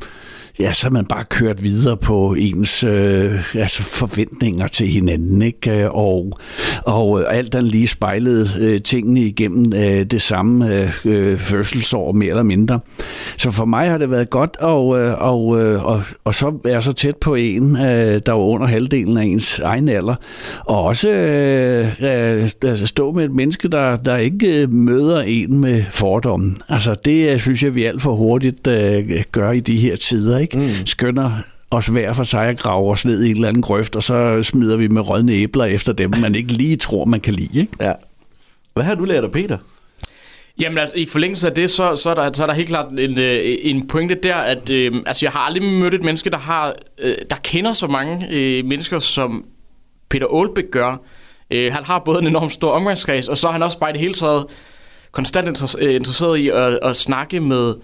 ja, 0.61 0.73
så 0.73 0.87
har 0.87 0.91
man 0.91 1.05
bare 1.05 1.25
kørt 1.25 1.63
videre 1.63 1.97
på 1.97 2.35
ens 2.39 2.85
øh, 2.85 3.55
altså 3.55 3.83
forventninger 3.83 4.67
til 4.67 4.87
hinanden, 4.87 5.43
ikke? 5.43 5.71
Øh, 5.71 5.91
og, 5.91 6.39
og 6.83 7.21
øh, 7.21 7.27
alt 7.29 7.53
den 7.53 7.67
lige 7.67 7.89
spejlede 7.89 8.49
øh, 8.61 8.83
tingene 8.83 9.21
igennem 9.21 9.73
øh, 9.75 10.05
det 10.05 10.23
samme 10.23 10.75
øh, 10.75 10.93
øh, 11.05 11.39
fødselsår, 11.39 12.13
mere 12.13 12.31
eller 12.31 12.43
mindre. 12.43 12.81
Så 13.37 13.51
for 13.51 13.65
mig 13.65 13.89
har 13.89 13.99
det 13.99 14.11
været 14.11 14.31
godt, 14.31 14.57
og, 14.61 15.01
øh, 15.01 15.15
og, 15.19 15.61
øh, 15.61 15.85
og, 15.85 16.03
og 16.25 16.35
så 16.35 16.53
er 16.65 16.81
så 16.81 16.93
tæt 16.93 17.17
på 17.17 17.35
en, 17.35 17.77
øh, 17.77 18.21
der 18.27 18.33
var 18.33 18.45
under 18.45 18.67
halvdelen 18.67 19.17
af 19.17 19.25
ens 19.25 19.59
egen 19.59 19.89
alder, 19.89 20.15
og 20.67 20.85
også 20.85 21.09
øh, 21.09 21.87
øh, 22.01 22.49
altså 22.63 22.87
stå 22.87 23.13
med 23.13 23.25
et 23.25 23.33
menneske, 23.35 23.69
der, 23.69 23.97
der 23.97 24.17
ikke 24.17 24.67
møder 24.67 25.21
en 25.21 25.59
med 25.59 25.85
fordomme. 25.91 26.55
Altså 26.69 26.95
det 27.05 27.41
synes 27.41 27.63
jeg, 27.63 27.75
vi 27.75 27.85
alt 27.85 28.03
for 28.03 28.15
hurtigt 28.15 28.67
øh, 28.67 29.11
gør 29.33 29.51
i 29.51 29.61
de 29.61 29.77
her 29.77 29.97
tider, 29.97 30.39
ikke? 30.39 30.50
Ikke? 30.53 30.67
Mm. 30.81 30.87
Skønner 30.87 31.33
os 31.71 31.87
hver 31.87 32.13
for 32.13 32.23
sig 32.25 32.49
at 32.49 32.59
grave 32.59 32.91
os 32.91 33.05
ned 33.05 33.23
i 33.23 33.31
en 33.31 33.37
eller 33.37 33.49
anden 33.49 33.63
grøft, 33.63 33.97
og 33.97 34.03
så 34.03 34.43
smider 34.43 34.77
vi 34.77 34.89
med 34.89 35.09
rådne 35.09 35.33
æbler 35.33 35.65
efter 35.65 35.93
dem, 35.93 36.11
man 36.21 36.35
ikke 36.35 36.53
lige 36.53 36.77
tror, 36.77 37.05
man 37.05 37.21
kan 37.21 37.35
lide. 37.35 37.61
Ikke? 37.61 37.73
Ja. 37.81 37.93
Hvad 38.75 38.85
har 38.85 38.95
du 38.95 39.05
lært 39.05 39.25
af 39.25 39.33
Peter? 39.33 39.59
Jamen 40.59 40.79
altså, 40.79 40.97
i 40.97 41.07
forlængelse 41.07 41.49
af 41.49 41.55
det, 41.55 41.71
så, 41.71 41.97
så, 41.97 42.11
er, 42.11 42.15
der, 42.15 42.33
så 42.33 42.43
er 42.43 42.47
der 42.47 42.55
helt 42.55 42.69
klart 42.69 42.93
en, 42.93 43.21
øh, 43.21 43.59
en 43.63 43.87
pointe 43.87 44.15
der, 44.15 44.35
at 44.35 44.71
øh, 44.71 44.93
altså, 45.07 45.27
jeg 45.27 45.33
har 45.33 45.41
aldrig 45.41 45.63
mødt 45.63 45.95
et 45.95 46.03
menneske, 46.03 46.31
der, 46.31 46.39
har, 46.39 46.75
øh, 46.99 47.17
der 47.31 47.37
kender 47.37 47.73
så 47.73 47.87
mange 47.87 48.27
øh, 48.31 48.65
mennesker, 48.65 48.99
som 48.99 49.45
Peter 50.09 50.27
Aalbæk 50.27 50.65
gør. 50.73 50.97
Øh, 51.51 51.73
han 51.73 51.85
har 51.85 51.99
både 51.99 52.19
en 52.19 52.27
enormt 52.27 52.53
stor 52.53 52.71
omgangskreds, 52.71 53.29
og 53.29 53.39
så 53.39 53.49
er 53.49 53.53
han 53.53 53.63
også 53.63 53.79
bare 53.79 53.91
i 53.91 53.93
det 53.93 54.01
hele 54.01 54.15
taget 54.15 54.47
konstant 55.13 55.77
øh, 55.79 55.95
interesseret 55.95 56.39
i 56.39 56.49
at, 56.49 56.79
at 56.83 56.97
snakke 56.97 57.41
med 57.41 57.75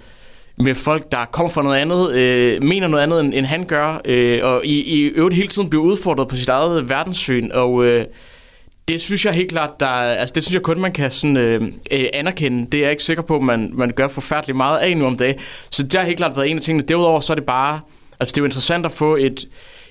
med 0.59 0.75
folk, 0.75 1.13
der 1.13 1.25
kommer 1.25 1.53
fra 1.53 1.63
noget 1.63 1.77
andet, 1.77 2.13
øh, 2.13 2.63
mener 2.63 2.89
noget 2.89 3.03
andet, 3.03 3.21
end, 3.21 3.35
end 3.35 3.47
han 3.47 3.65
gør, 3.65 4.01
øh, 4.05 4.41
og 4.43 4.67
i, 4.67 4.81
i 4.83 5.03
øvrigt 5.03 5.37
hele 5.37 5.49
tiden 5.49 5.71
bliver 5.71 5.85
udfordret 5.85 6.29
på 6.29 6.37
sit 6.37 6.49
eget 6.49 6.91
verdenssyn, 6.91 7.51
og 7.53 7.85
øh, 7.85 8.05
det 8.89 9.01
synes 9.01 9.25
jeg 9.25 9.33
helt 9.33 9.51
klart, 9.51 9.81
der, 9.81 9.87
altså 9.87 10.33
det 10.35 10.43
synes 10.43 10.55
jeg 10.55 10.63
kun, 10.63 10.81
man 10.81 10.93
kan 10.93 11.11
sådan, 11.11 11.37
øh, 11.37 11.63
øh, 11.91 12.05
anerkende. 12.13 12.67
Det 12.73 12.79
er 12.79 12.83
jeg 12.83 12.91
ikke 12.91 13.05
sikker 13.05 13.23
på, 13.23 13.37
at 13.37 13.43
man, 13.43 13.71
man 13.75 13.91
gør 13.91 14.09
forfærdeligt 14.09 14.57
meget 14.57 14.79
af 14.79 14.97
nu 14.97 15.07
om 15.07 15.17
dagen. 15.17 15.39
Så 15.71 15.83
det 15.83 15.95
har 15.95 16.05
helt 16.05 16.17
klart 16.17 16.37
været 16.37 16.51
en 16.51 16.57
af 16.57 16.63
tingene. 16.63 16.87
Derudover 16.89 17.21
så 17.21 17.33
er 17.33 17.35
det 17.35 17.47
bare, 17.47 17.81
altså 18.21 18.33
det 18.33 18.39
er 18.39 18.43
jo 18.43 18.47
interessant 18.47 18.87
at 18.87 18.93
få 18.93 19.17
et, 19.17 19.45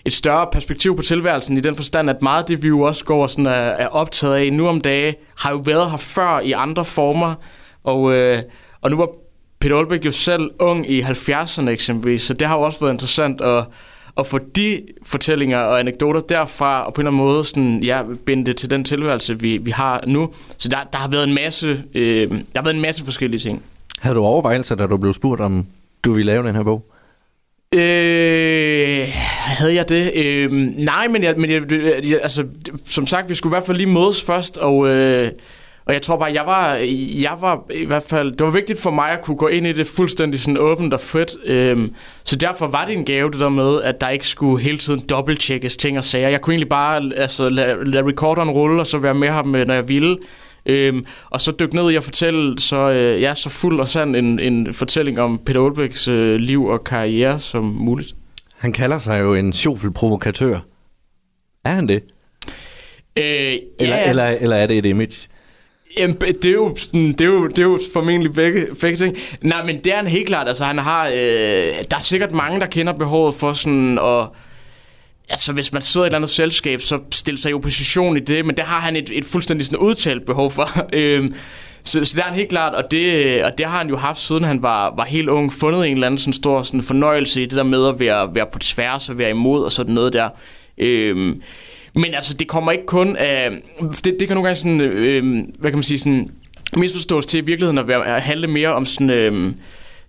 et 0.06 0.14
større 0.14 0.48
perspektiv 0.52 0.96
på 0.96 1.02
tilværelsen 1.02 1.58
i 1.58 1.60
den 1.60 1.76
forstand, 1.76 2.10
at 2.10 2.22
meget 2.22 2.42
af 2.42 2.46
det, 2.46 2.64
vi 2.64 2.68
jo 2.68 2.82
også 2.82 3.06
går 3.06 3.28
sådan 3.28 3.46
er, 3.46 3.52
er 3.52 3.88
optaget 3.88 4.36
af 4.36 4.54
nu 4.54 4.68
om 4.68 4.82
dagen, 4.82 5.16
har 5.38 5.52
jo 5.52 5.58
været 5.58 5.92
her 5.92 5.98
før 5.98 6.40
i 6.40 6.52
andre 6.52 6.86
former, 6.86 7.34
og, 7.84 8.14
øh, 8.14 8.44
og 8.82 8.92
nu 8.92 8.98
var 8.98 9.10
Peter 9.66 9.76
Olbæk 9.76 10.06
jo 10.06 10.12
selv 10.12 10.52
ung 10.60 10.90
i 10.90 11.02
70'erne 11.02 11.70
eksempelvis, 11.70 12.22
så 12.22 12.34
det 12.34 12.48
har 12.48 12.58
jo 12.58 12.62
også 12.62 12.80
været 12.80 12.94
interessant 12.94 13.42
at, 13.42 13.66
at 14.18 14.28
få 14.28 14.40
de 14.56 14.82
fortællinger 15.04 15.58
og 15.58 15.80
anekdoter 15.80 16.20
derfra, 16.20 16.86
og 16.86 16.94
på 16.94 17.02
en 17.02 17.08
eller 17.08 17.12
anden 17.12 17.34
måde 17.34 17.44
sådan, 17.44 17.84
ja, 17.84 18.04
binde 18.26 18.46
det 18.46 18.56
til 18.56 18.70
den 18.70 18.84
tilværelse, 18.84 19.40
vi, 19.40 19.58
vi 19.58 19.72
har 19.72 20.04
nu. 20.08 20.34
Så 20.58 20.70
der, 20.70 20.78
der, 20.92 20.98
har 20.98 21.08
været 21.08 21.24
en 21.28 21.34
masse, 21.34 21.84
øh, 21.96 22.30
der 22.30 22.38
har 22.56 22.64
været 22.64 22.76
en 22.76 22.82
masse 22.82 23.04
forskellige 23.06 23.40
ting. 23.40 23.64
Havde 24.00 24.16
du 24.16 24.22
overvejelser, 24.22 24.76
da 24.76 24.88
du 24.88 24.98
blev 24.98 25.14
spurgt, 25.14 25.42
om 25.42 25.66
du 26.04 26.14
ville 26.14 26.32
lave 26.32 26.48
den 26.48 26.56
her 26.56 26.64
bog? 26.64 26.86
Øh, 27.74 29.08
havde 29.34 29.76
jeg 29.76 29.90
det? 29.90 30.12
Øh, 30.16 30.52
nej, 30.78 31.08
men, 31.08 31.24
jeg, 31.24 31.34
men 31.38 31.52
jeg, 31.52 31.62
jeg, 32.06 32.20
altså, 32.22 32.46
som 32.84 33.08
sagt, 33.08 33.30
vi 33.30 33.36
skulle 33.36 33.52
i 33.52 33.56
hvert 33.56 33.66
fald 33.66 33.78
lige 33.78 33.90
mødes 33.90 34.24
først, 34.24 34.58
og... 34.58 34.88
Øh, 34.88 35.32
og 35.86 35.94
jeg 35.94 36.02
tror 36.02 36.18
bare, 36.18 36.34
jeg 36.34 36.46
var, 36.46 36.74
jeg 37.22 37.38
var 37.40 37.66
i 37.74 37.86
hvert 37.86 38.04
fald, 38.04 38.32
det 38.32 38.46
var 38.46 38.52
vigtigt 38.52 38.82
for 38.82 38.92
mig 38.92 39.12
at 39.12 39.22
kunne 39.22 39.38
gå 39.38 39.48
ind 39.48 39.68
i 39.68 39.74
det 39.74 39.88
fuldstændig 39.88 40.40
sådan 40.40 40.58
åbent 40.58 40.94
og 40.94 41.02
frit. 41.02 41.36
Øhm, 41.46 41.96
så 42.24 42.36
derfor 42.36 42.68
var 42.68 42.86
det 42.86 42.98
en 42.98 43.06
gave 43.06 43.32
det 43.32 43.40
der 43.40 43.50
med, 43.50 43.82
at 43.82 44.02
der 44.02 44.10
ikke 44.10 44.28
skulle 44.28 44.64
hele 44.64 44.78
tiden 44.78 45.00
dobbelttjekkes 45.00 45.78
ting 45.78 45.98
og 45.98 46.04
sager. 46.04 46.30
Jeg 46.30 46.42
kunne 46.42 46.54
egentlig 46.54 46.70
bare 46.70 47.12
altså, 47.16 47.50
lade, 47.50 47.92
lade 47.92 48.08
recorderen 48.08 48.50
rulle, 48.50 48.82
og 48.82 48.88
så 48.88 48.98
være 48.98 49.14
med 49.14 49.28
ham, 49.28 49.48
når 49.48 49.74
jeg 49.74 49.90
ville. 49.90 50.18
Øhm, 50.66 51.06
og 51.30 51.42
så 51.42 51.52
dykke 51.60 51.76
ned 51.76 51.92
i 51.92 51.96
at 51.96 52.04
fortælle 52.04 52.60
så, 52.60 52.92
øh, 52.92 53.22
ja, 53.22 53.34
så 53.34 53.50
fuld 53.50 53.80
og 53.80 53.88
sand 53.88 54.16
en, 54.16 54.40
en 54.40 54.74
fortælling 54.74 55.20
om 55.20 55.42
Peter 55.46 55.60
Olbæks 55.60 56.08
øh, 56.08 56.36
liv 56.36 56.66
og 56.66 56.84
karriere 56.84 57.40
som 57.40 57.64
muligt. 57.64 58.16
Han 58.58 58.74
kalder 58.74 58.98
sig 58.98 59.22
jo 59.22 59.34
en 59.34 59.54
sjofel 59.54 59.92
provokatør. 59.92 60.60
Er 61.66 61.70
han 61.72 61.88
det? 61.88 62.04
Øh, 63.18 63.24
Eller, 63.80 63.96
ja, 63.96 64.10
eller, 64.10 64.26
eller 64.26 64.56
er 64.56 64.68
det 64.68 64.78
et 64.78 64.86
image? 64.86 65.28
Jamen, 65.98 66.18
det 66.18 66.46
er 66.46 66.52
jo, 66.52 66.76
sådan, 66.76 67.12
det 67.12 67.22
er 67.22 67.26
jo, 67.26 67.48
det 67.48 67.60
er 67.60 67.64
jo 67.64 67.80
formentlig 67.94 68.34
begge, 68.34 68.68
begge 68.82 68.96
ting. 68.96 69.18
Nej, 69.42 69.66
men 69.66 69.84
det 69.84 69.94
er 69.94 69.96
han 69.96 70.08
helt 70.08 70.28
klart. 70.28 70.48
Altså, 70.48 70.66
han 70.66 70.78
har, 70.78 71.08
øh, 71.08 71.14
der 71.92 71.98
er 71.98 72.02
sikkert 72.02 72.32
mange, 72.32 72.60
der 72.60 72.66
kender 72.66 72.94
behovet 72.94 73.36
for 73.36 73.54
sådan 73.54 74.00
at... 74.00 74.28
Altså, 75.30 75.54
hvis 75.54 75.74
man 75.74 75.82
sidder 75.82 76.06
i 76.06 76.08
et 76.08 76.10
eller 76.10 76.18
andet 76.18 76.30
selskab, 76.30 76.82
så 76.82 77.00
stiller 77.12 77.40
sig 77.40 77.52
i 77.52 77.54
opposition 77.54 78.18
i 78.18 78.20
det, 78.20 78.46
men 78.46 78.56
det 78.58 78.66
har 78.66 78.80
han 78.80 78.96
et, 78.96 79.12
et 79.14 79.26
fuldstændig 79.26 79.66
sådan 79.66 79.80
udtalt 79.80 80.26
behov 80.26 80.52
for. 80.52 80.70
øhm, 80.94 81.36
så, 81.84 82.06
så 82.06 82.16
det 82.16 82.22
er 82.22 82.26
han 82.28 82.36
helt 82.36 82.50
klart, 82.50 82.74
og 82.74 82.92
det, 82.92 83.44
og 83.44 83.58
det 83.58 83.66
har 83.66 83.78
han 83.78 83.90
jo 83.90 83.98
haft, 83.98 84.20
siden 84.20 84.44
han 84.44 84.64
var, 84.64 84.96
var 84.96 85.06
helt 85.06 85.30
ung, 85.30 85.54
fundet 85.54 85.88
en 85.88 85.94
eller 85.94 86.08
anden 86.08 86.18
sådan 86.18 86.34
stor 86.34 86.62
sådan 86.62 86.82
fornøjelse 86.82 87.42
i 87.42 87.46
det 87.46 87.58
der 87.58 87.64
med 87.64 87.88
at 87.88 88.00
være, 88.00 88.36
være 88.36 88.46
på 88.54 88.60
tværs 88.60 89.10
og 89.10 89.18
være 89.18 89.30
imod 89.30 89.64
og 89.64 89.72
sådan 89.72 89.94
noget 89.94 90.14
der. 90.14 90.30
Øhm, 90.78 91.42
men 91.96 92.14
altså, 92.14 92.34
det 92.34 92.48
kommer 92.48 92.72
ikke 92.72 92.86
kun 92.86 93.16
af... 93.16 93.52
Det, 93.80 94.06
det 94.20 94.28
kan 94.28 94.36
nogle 94.36 94.48
gange 94.48 94.56
sådan... 94.56 94.82
Øh, 94.82 95.24
hvad 95.60 95.72
kan 95.72 95.78
man 95.78 95.84
sige? 95.84 96.00
Sådan, 96.00 96.30
misforstås 96.78 97.26
til 97.26 97.38
i 97.38 97.46
virkeligheden 97.46 97.78
at, 97.78 97.88
være, 97.88 98.16
at 98.16 98.22
handle 98.22 98.48
mere 98.48 98.74
om 98.74 98.86
sådan... 98.86 99.10
Øh, 99.10 99.52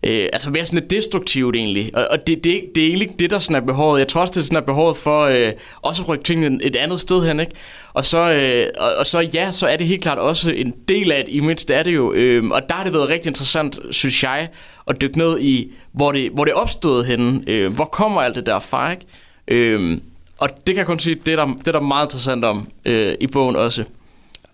øh, 0.03 0.29
altså 0.33 0.51
være 0.51 0.67
sådan 0.67 0.81
lidt 0.81 0.91
destruktivt 0.91 1.57
egentlig. 1.57 1.91
Og, 1.95 2.07
og 2.11 2.27
det, 2.27 2.45
det, 2.45 2.63
det 2.75 2.83
er 2.83 2.87
egentlig 2.87 3.09
ikke 3.09 3.19
det, 3.19 3.31
der 3.31 3.39
sådan 3.39 3.63
er 3.63 3.67
behovet. 3.67 3.99
Jeg 3.99 4.09
tror 4.09 4.21
også, 4.21 4.33
det 4.33 4.41
er 4.41 4.45
sådan 4.45 4.63
er 4.63 4.67
behovet 4.67 4.97
for 4.97 5.25
øh, 5.25 5.53
også 5.83 6.03
at 6.03 6.09
rykke 6.09 6.25
tingene 6.25 6.65
et 6.65 6.77
andet 6.77 7.01
sted 7.01 7.27
hen, 7.27 7.41
ikke? 7.41 7.53
Og 7.95 8.05
så, 8.05 8.31
øh, 8.33 8.67
og, 8.79 8.95
og 8.95 9.07
så 9.07 9.21
ja, 9.21 9.53
så 9.53 9.67
er 9.67 9.77
det 9.77 9.87
helt 9.87 10.03
klart 10.03 10.19
også 10.19 10.51
en 10.51 10.75
del 10.89 11.13
af 11.13 11.21
et 11.21 11.29
image, 11.29 11.65
det 11.69 11.77
er 11.77 11.83
det 11.83 11.95
jo. 11.95 12.13
Øh, 12.13 12.45
og 12.51 12.63
der 12.69 12.75
har 12.75 12.85
det 12.85 12.93
været 12.93 13.09
rigtig 13.09 13.29
interessant, 13.29 13.79
synes 13.91 14.23
jeg, 14.23 14.49
at 14.87 15.01
dykke 15.01 15.19
ned 15.19 15.41
i, 15.41 15.73
hvor 15.93 16.13
det, 16.13 16.31
hvor 16.31 16.45
det 16.45 16.55
opstod 16.55 17.05
henne. 17.05 17.43
Øh, 17.47 17.75
hvor 17.75 17.85
kommer 17.85 18.21
alt 18.21 18.37
det 18.37 18.47
der 18.47 18.59
fra, 18.59 18.91
ikke? 18.91 19.07
Øh, 19.49 19.99
og 20.39 20.49
det 20.49 20.75
kan 20.75 20.77
jeg 20.77 20.87
kun 20.87 20.99
sige, 20.99 21.15
det 21.27 21.33
er 21.33 21.37
der, 21.37 21.55
det 21.55 21.69
er 21.69 21.73
der 21.73 21.81
meget 21.81 22.07
interessant 22.07 22.45
om 22.45 22.69
øh, 22.85 23.15
i 23.21 23.27
bogen 23.27 23.57
også. 23.57 23.85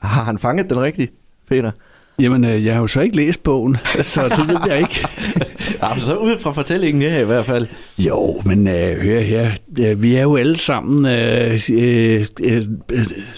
Har 0.03 0.23
han 0.25 0.39
fanget 0.39 0.71
den 0.71 0.83
rigtigt, 0.83 1.12
Peter? 1.49 1.71
Jamen, 2.23 2.45
øh, 2.45 2.64
jeg 2.64 2.75
har 2.75 2.81
jo 2.81 2.87
så 2.87 3.00
ikke 3.00 3.17
læst 3.17 3.43
bogen, 3.43 3.76
så 4.02 4.29
det 4.29 4.49
ved 4.49 4.59
jeg 4.69 4.79
ikke. 4.79 5.07
ja, 5.83 5.99
så 5.99 6.17
ud 6.17 6.38
fra 6.38 6.52
fortællingen 6.52 7.02
her 7.02 7.19
i 7.19 7.25
hvert 7.25 7.47
fald. 7.47 7.67
Jo, 7.99 8.43
men 8.45 8.69
øh, 8.69 8.97
hør 9.02 9.21
her, 9.21 9.50
vi 9.95 10.14
er 10.14 10.23
jo 10.23 10.37
alle 10.37 10.57
sammen 10.57 11.07
øh, 11.07 11.61
øh, 11.73 12.26
øh, 12.45 12.67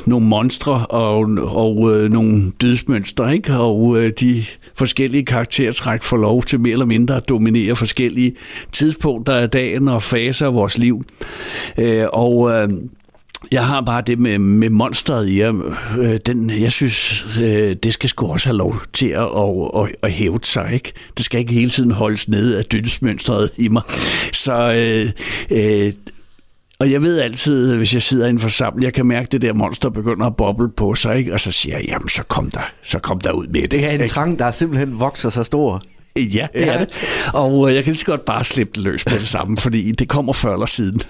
nogle 0.06 0.26
monstre 0.26 0.86
og, 0.86 1.28
og 1.38 1.94
øh, 1.94 2.12
nogle 2.12 2.52
dødsmønstre, 2.60 3.34
ikke? 3.34 3.56
Og 3.56 3.96
øh, 3.98 4.12
de 4.20 4.44
forskellige 4.74 5.24
karaktertræk 5.24 6.02
får 6.02 6.16
lov 6.16 6.42
til 6.42 6.60
mere 6.60 6.72
eller 6.72 6.86
mindre 6.86 7.16
at 7.16 7.28
dominere 7.28 7.76
forskellige 7.76 8.32
tidspunkter 8.72 9.34
af 9.34 9.50
dagen 9.50 9.88
og 9.88 10.02
faser 10.02 10.46
af 10.46 10.54
vores 10.54 10.78
liv. 10.78 11.04
Øh, 11.78 12.06
og... 12.12 12.50
Øh, 12.50 12.68
jeg 13.52 13.66
har 13.66 13.80
bare 13.80 14.02
det 14.06 14.18
med, 14.18 14.38
med 14.38 14.70
monsteret 14.70 15.28
i 15.28 15.40
jer. 15.40 15.72
Øh, 15.98 16.18
den, 16.26 16.50
jeg 16.50 16.72
synes, 16.72 17.26
øh, 17.40 17.76
det 17.82 17.92
skal 17.92 18.08
sgu 18.08 18.32
også 18.32 18.48
have 18.48 18.56
lov 18.56 18.76
til 18.92 19.06
at, 19.06 19.22
at, 19.22 19.70
at, 19.76 19.94
at 20.02 20.12
hæve 20.12 20.38
sig. 20.42 20.70
Ikke? 20.72 20.92
Det 21.16 21.24
skal 21.24 21.40
ikke 21.40 21.52
hele 21.52 21.70
tiden 21.70 21.90
holdes 21.90 22.28
nede 22.28 22.58
af 22.58 22.64
dødsmønstret 22.64 23.50
i 23.56 23.68
mig. 23.68 23.82
Så 24.32 24.72
øh, 24.72 25.10
øh, 25.50 25.92
og 26.78 26.90
jeg 26.90 27.02
ved 27.02 27.20
altid, 27.20 27.76
hvis 27.76 27.94
jeg 27.94 28.02
sidder 28.02 28.26
i 28.26 28.30
en 28.30 28.38
forsamling, 28.38 28.84
jeg 28.84 28.92
kan 28.92 29.06
mærke, 29.06 29.26
at 29.26 29.32
det 29.32 29.42
der 29.42 29.52
monster 29.52 29.90
begynder 29.90 30.26
at 30.26 30.36
boble 30.36 30.70
på 30.76 30.94
sig, 30.94 31.16
ikke? 31.16 31.32
og 31.32 31.40
så 31.40 31.52
siger 31.52 31.76
jeg, 31.76 31.84
jamen 31.88 32.08
så 32.08 32.22
kom 32.22 32.50
der, 32.50 32.72
så 32.82 32.98
kom 32.98 33.20
der 33.20 33.32
ud 33.32 33.46
med 33.46 33.62
det. 33.62 33.70
Det 33.70 33.84
er 33.84 33.90
en 33.90 34.08
trang, 34.08 34.38
der 34.38 34.50
simpelthen 34.50 35.00
vokser 35.00 35.30
så 35.30 35.44
stor. 35.44 35.82
Ja, 36.16 36.46
det 36.54 36.60
ja. 36.60 36.72
er 36.72 36.78
det. 36.78 36.88
Og 37.32 37.68
øh, 37.68 37.74
jeg 37.74 37.84
kan 37.84 37.92
lige 37.92 38.00
så 38.00 38.06
godt 38.06 38.24
bare 38.24 38.44
slippe 38.44 38.72
det 38.74 38.82
løs 38.82 39.06
med 39.06 39.18
det 39.18 39.28
samme, 39.28 39.56
fordi 39.56 39.92
det 39.92 40.08
kommer 40.08 40.32
før 40.32 40.52
eller 40.54 40.66
siden. 40.66 41.00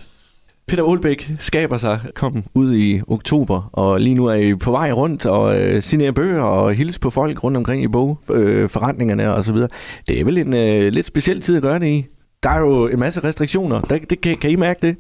Peter 0.67 0.83
Olbæk 0.83 1.31
skaber 1.39 1.79
sig, 1.79 2.01
kom 2.15 2.45
ud 2.55 2.75
i 2.75 3.01
oktober, 3.09 3.71
og 3.73 4.01
lige 4.01 4.15
nu 4.15 4.27
er 4.27 4.35
I 4.35 4.55
på 4.55 4.71
vej 4.71 4.93
rundt 4.93 5.27
og 5.27 5.61
øh, 5.61 5.83
signere 5.83 6.13
bøger 6.13 6.43
og 6.43 6.75
hilse 6.75 7.01
på 7.01 7.11
folk 7.11 7.45
rundt 7.45 7.57
omkring 7.57 7.83
i 7.83 7.89
bogforretningerne 7.89 9.25
øh, 9.25 9.35
og 9.35 9.45
så 9.45 9.53
videre. 9.53 9.69
Det 10.09 10.21
er 10.21 10.25
vel 10.25 10.39
en 10.39 10.55
øh, 10.55 10.93
lidt 10.93 11.07
speciel 11.07 11.41
tid 11.41 11.57
at 11.57 11.63
gøre 11.63 11.79
det 11.79 11.87
i. 11.87 12.07
Der 12.43 12.51
er 12.51 12.61
jo 12.61 12.89
en 12.89 12.99
masse 12.99 13.25
restriktioner. 13.25 13.81
Der, 13.81 13.99
det, 13.99 14.21
kan, 14.21 14.37
kan 14.37 14.51
I 14.51 14.57
mærke 14.57 14.87
det? 14.87 14.97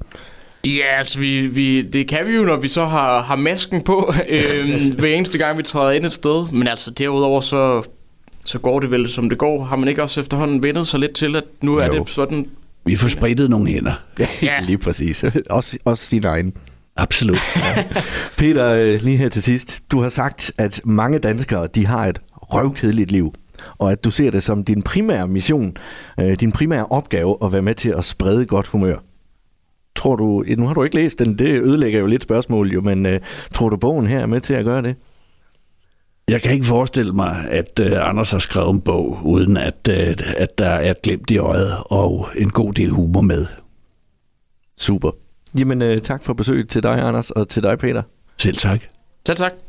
Ja, 0.64 0.98
altså 0.98 1.18
vi, 1.18 1.46
vi, 1.46 1.82
det 1.82 2.08
kan 2.08 2.26
vi 2.26 2.34
jo, 2.34 2.44
når 2.44 2.56
vi 2.56 2.68
så 2.68 2.84
har, 2.84 3.22
har 3.22 3.36
masken 3.36 3.82
på 3.82 4.14
øh, 4.28 4.94
hver 4.98 5.14
eneste 5.14 5.38
gang, 5.38 5.58
vi 5.58 5.62
træder 5.62 5.92
ind 5.92 6.04
et 6.04 6.12
sted. 6.12 6.52
Men 6.52 6.68
altså 6.68 6.90
derudover 6.90 7.40
så, 7.40 7.82
så 8.44 8.58
går 8.58 8.80
det 8.80 8.90
vel, 8.90 9.08
som 9.08 9.28
det 9.28 9.38
går. 9.38 9.64
Har 9.64 9.76
man 9.76 9.88
ikke 9.88 10.02
også 10.02 10.20
efterhånden 10.20 10.62
vendet 10.62 10.86
sig 10.86 11.00
lidt 11.00 11.14
til, 11.14 11.36
at 11.36 11.44
nu 11.60 11.76
er 11.76 11.86
jo. 11.86 11.92
det 11.92 12.08
sådan 12.08 12.46
vi 12.86 12.96
får 12.96 13.08
spredt 13.08 13.50
nogle 13.50 13.68
hænder. 13.68 14.04
Ja, 14.42 14.60
lige 14.66 14.78
præcis. 14.78 15.24
Også, 15.50 15.78
også 15.84 16.04
sin 16.06 16.24
egen. 16.24 16.52
Absolut. 16.96 17.38
Ja. 17.76 17.84
Peter, 18.38 18.68
øh, 18.68 19.02
lige 19.02 19.16
her 19.16 19.28
til 19.28 19.42
sidst. 19.42 19.82
Du 19.92 20.00
har 20.00 20.08
sagt, 20.08 20.52
at 20.58 20.80
mange 20.84 21.18
danskere 21.18 21.66
de 21.66 21.86
har 21.86 22.06
et 22.06 22.18
røvkedeligt 22.32 23.12
liv, 23.12 23.34
og 23.78 23.92
at 23.92 24.04
du 24.04 24.10
ser 24.10 24.30
det 24.30 24.42
som 24.42 24.64
din 24.64 24.82
primære 24.82 25.28
mission, 25.28 25.76
øh, 26.20 26.36
din 26.40 26.52
primære 26.52 26.86
opgave 26.86 27.36
at 27.44 27.52
være 27.52 27.62
med 27.62 27.74
til 27.74 27.88
at 27.88 28.04
sprede 28.04 28.44
godt 28.46 28.66
humør. 28.66 28.96
Tror 29.96 30.16
du, 30.16 30.44
nu 30.58 30.66
har 30.66 30.74
du 30.74 30.82
ikke 30.82 30.96
læst 30.96 31.18
den, 31.18 31.38
det 31.38 31.62
ødelægger 31.62 32.00
jo 32.00 32.06
lidt 32.06 32.22
spørgsmål 32.22 32.72
jo, 32.72 32.80
men 32.80 33.06
uh, 33.06 33.12
tror 33.52 33.68
du 33.68 33.76
bogen 33.76 34.06
her 34.06 34.18
er 34.18 34.26
med 34.26 34.40
til 34.40 34.54
at 34.54 34.64
gøre 34.64 34.82
det? 34.82 34.96
Jeg 36.28 36.42
kan 36.42 36.52
ikke 36.52 36.66
forestille 36.66 37.12
mig, 37.12 37.46
at 37.50 37.80
uh, 37.80 38.08
Anders 38.08 38.30
har 38.30 38.38
skrevet 38.38 38.70
en 38.70 38.80
bog, 38.80 39.18
uden 39.24 39.56
at, 39.56 39.88
uh, 39.88 39.96
at 40.36 40.58
der 40.58 40.68
er 40.68 40.94
glemt 41.02 41.30
i 41.30 41.38
øjet 41.38 41.72
og 41.84 42.26
en 42.36 42.50
god 42.50 42.72
del 42.72 42.90
humor 42.90 43.20
med. 43.20 43.46
Super. 44.78 45.10
Jamen 45.58 45.82
uh, 45.82 45.96
tak 45.96 46.24
for 46.24 46.32
besøget 46.32 46.68
til 46.68 46.82
dig, 46.82 46.98
Anders, 46.98 47.30
og 47.30 47.48
til 47.48 47.62
dig, 47.62 47.78
Peter. 47.78 48.02
Selv 48.38 48.56
tak. 48.56 48.80
Selv 49.26 49.36
tak. 49.36 49.63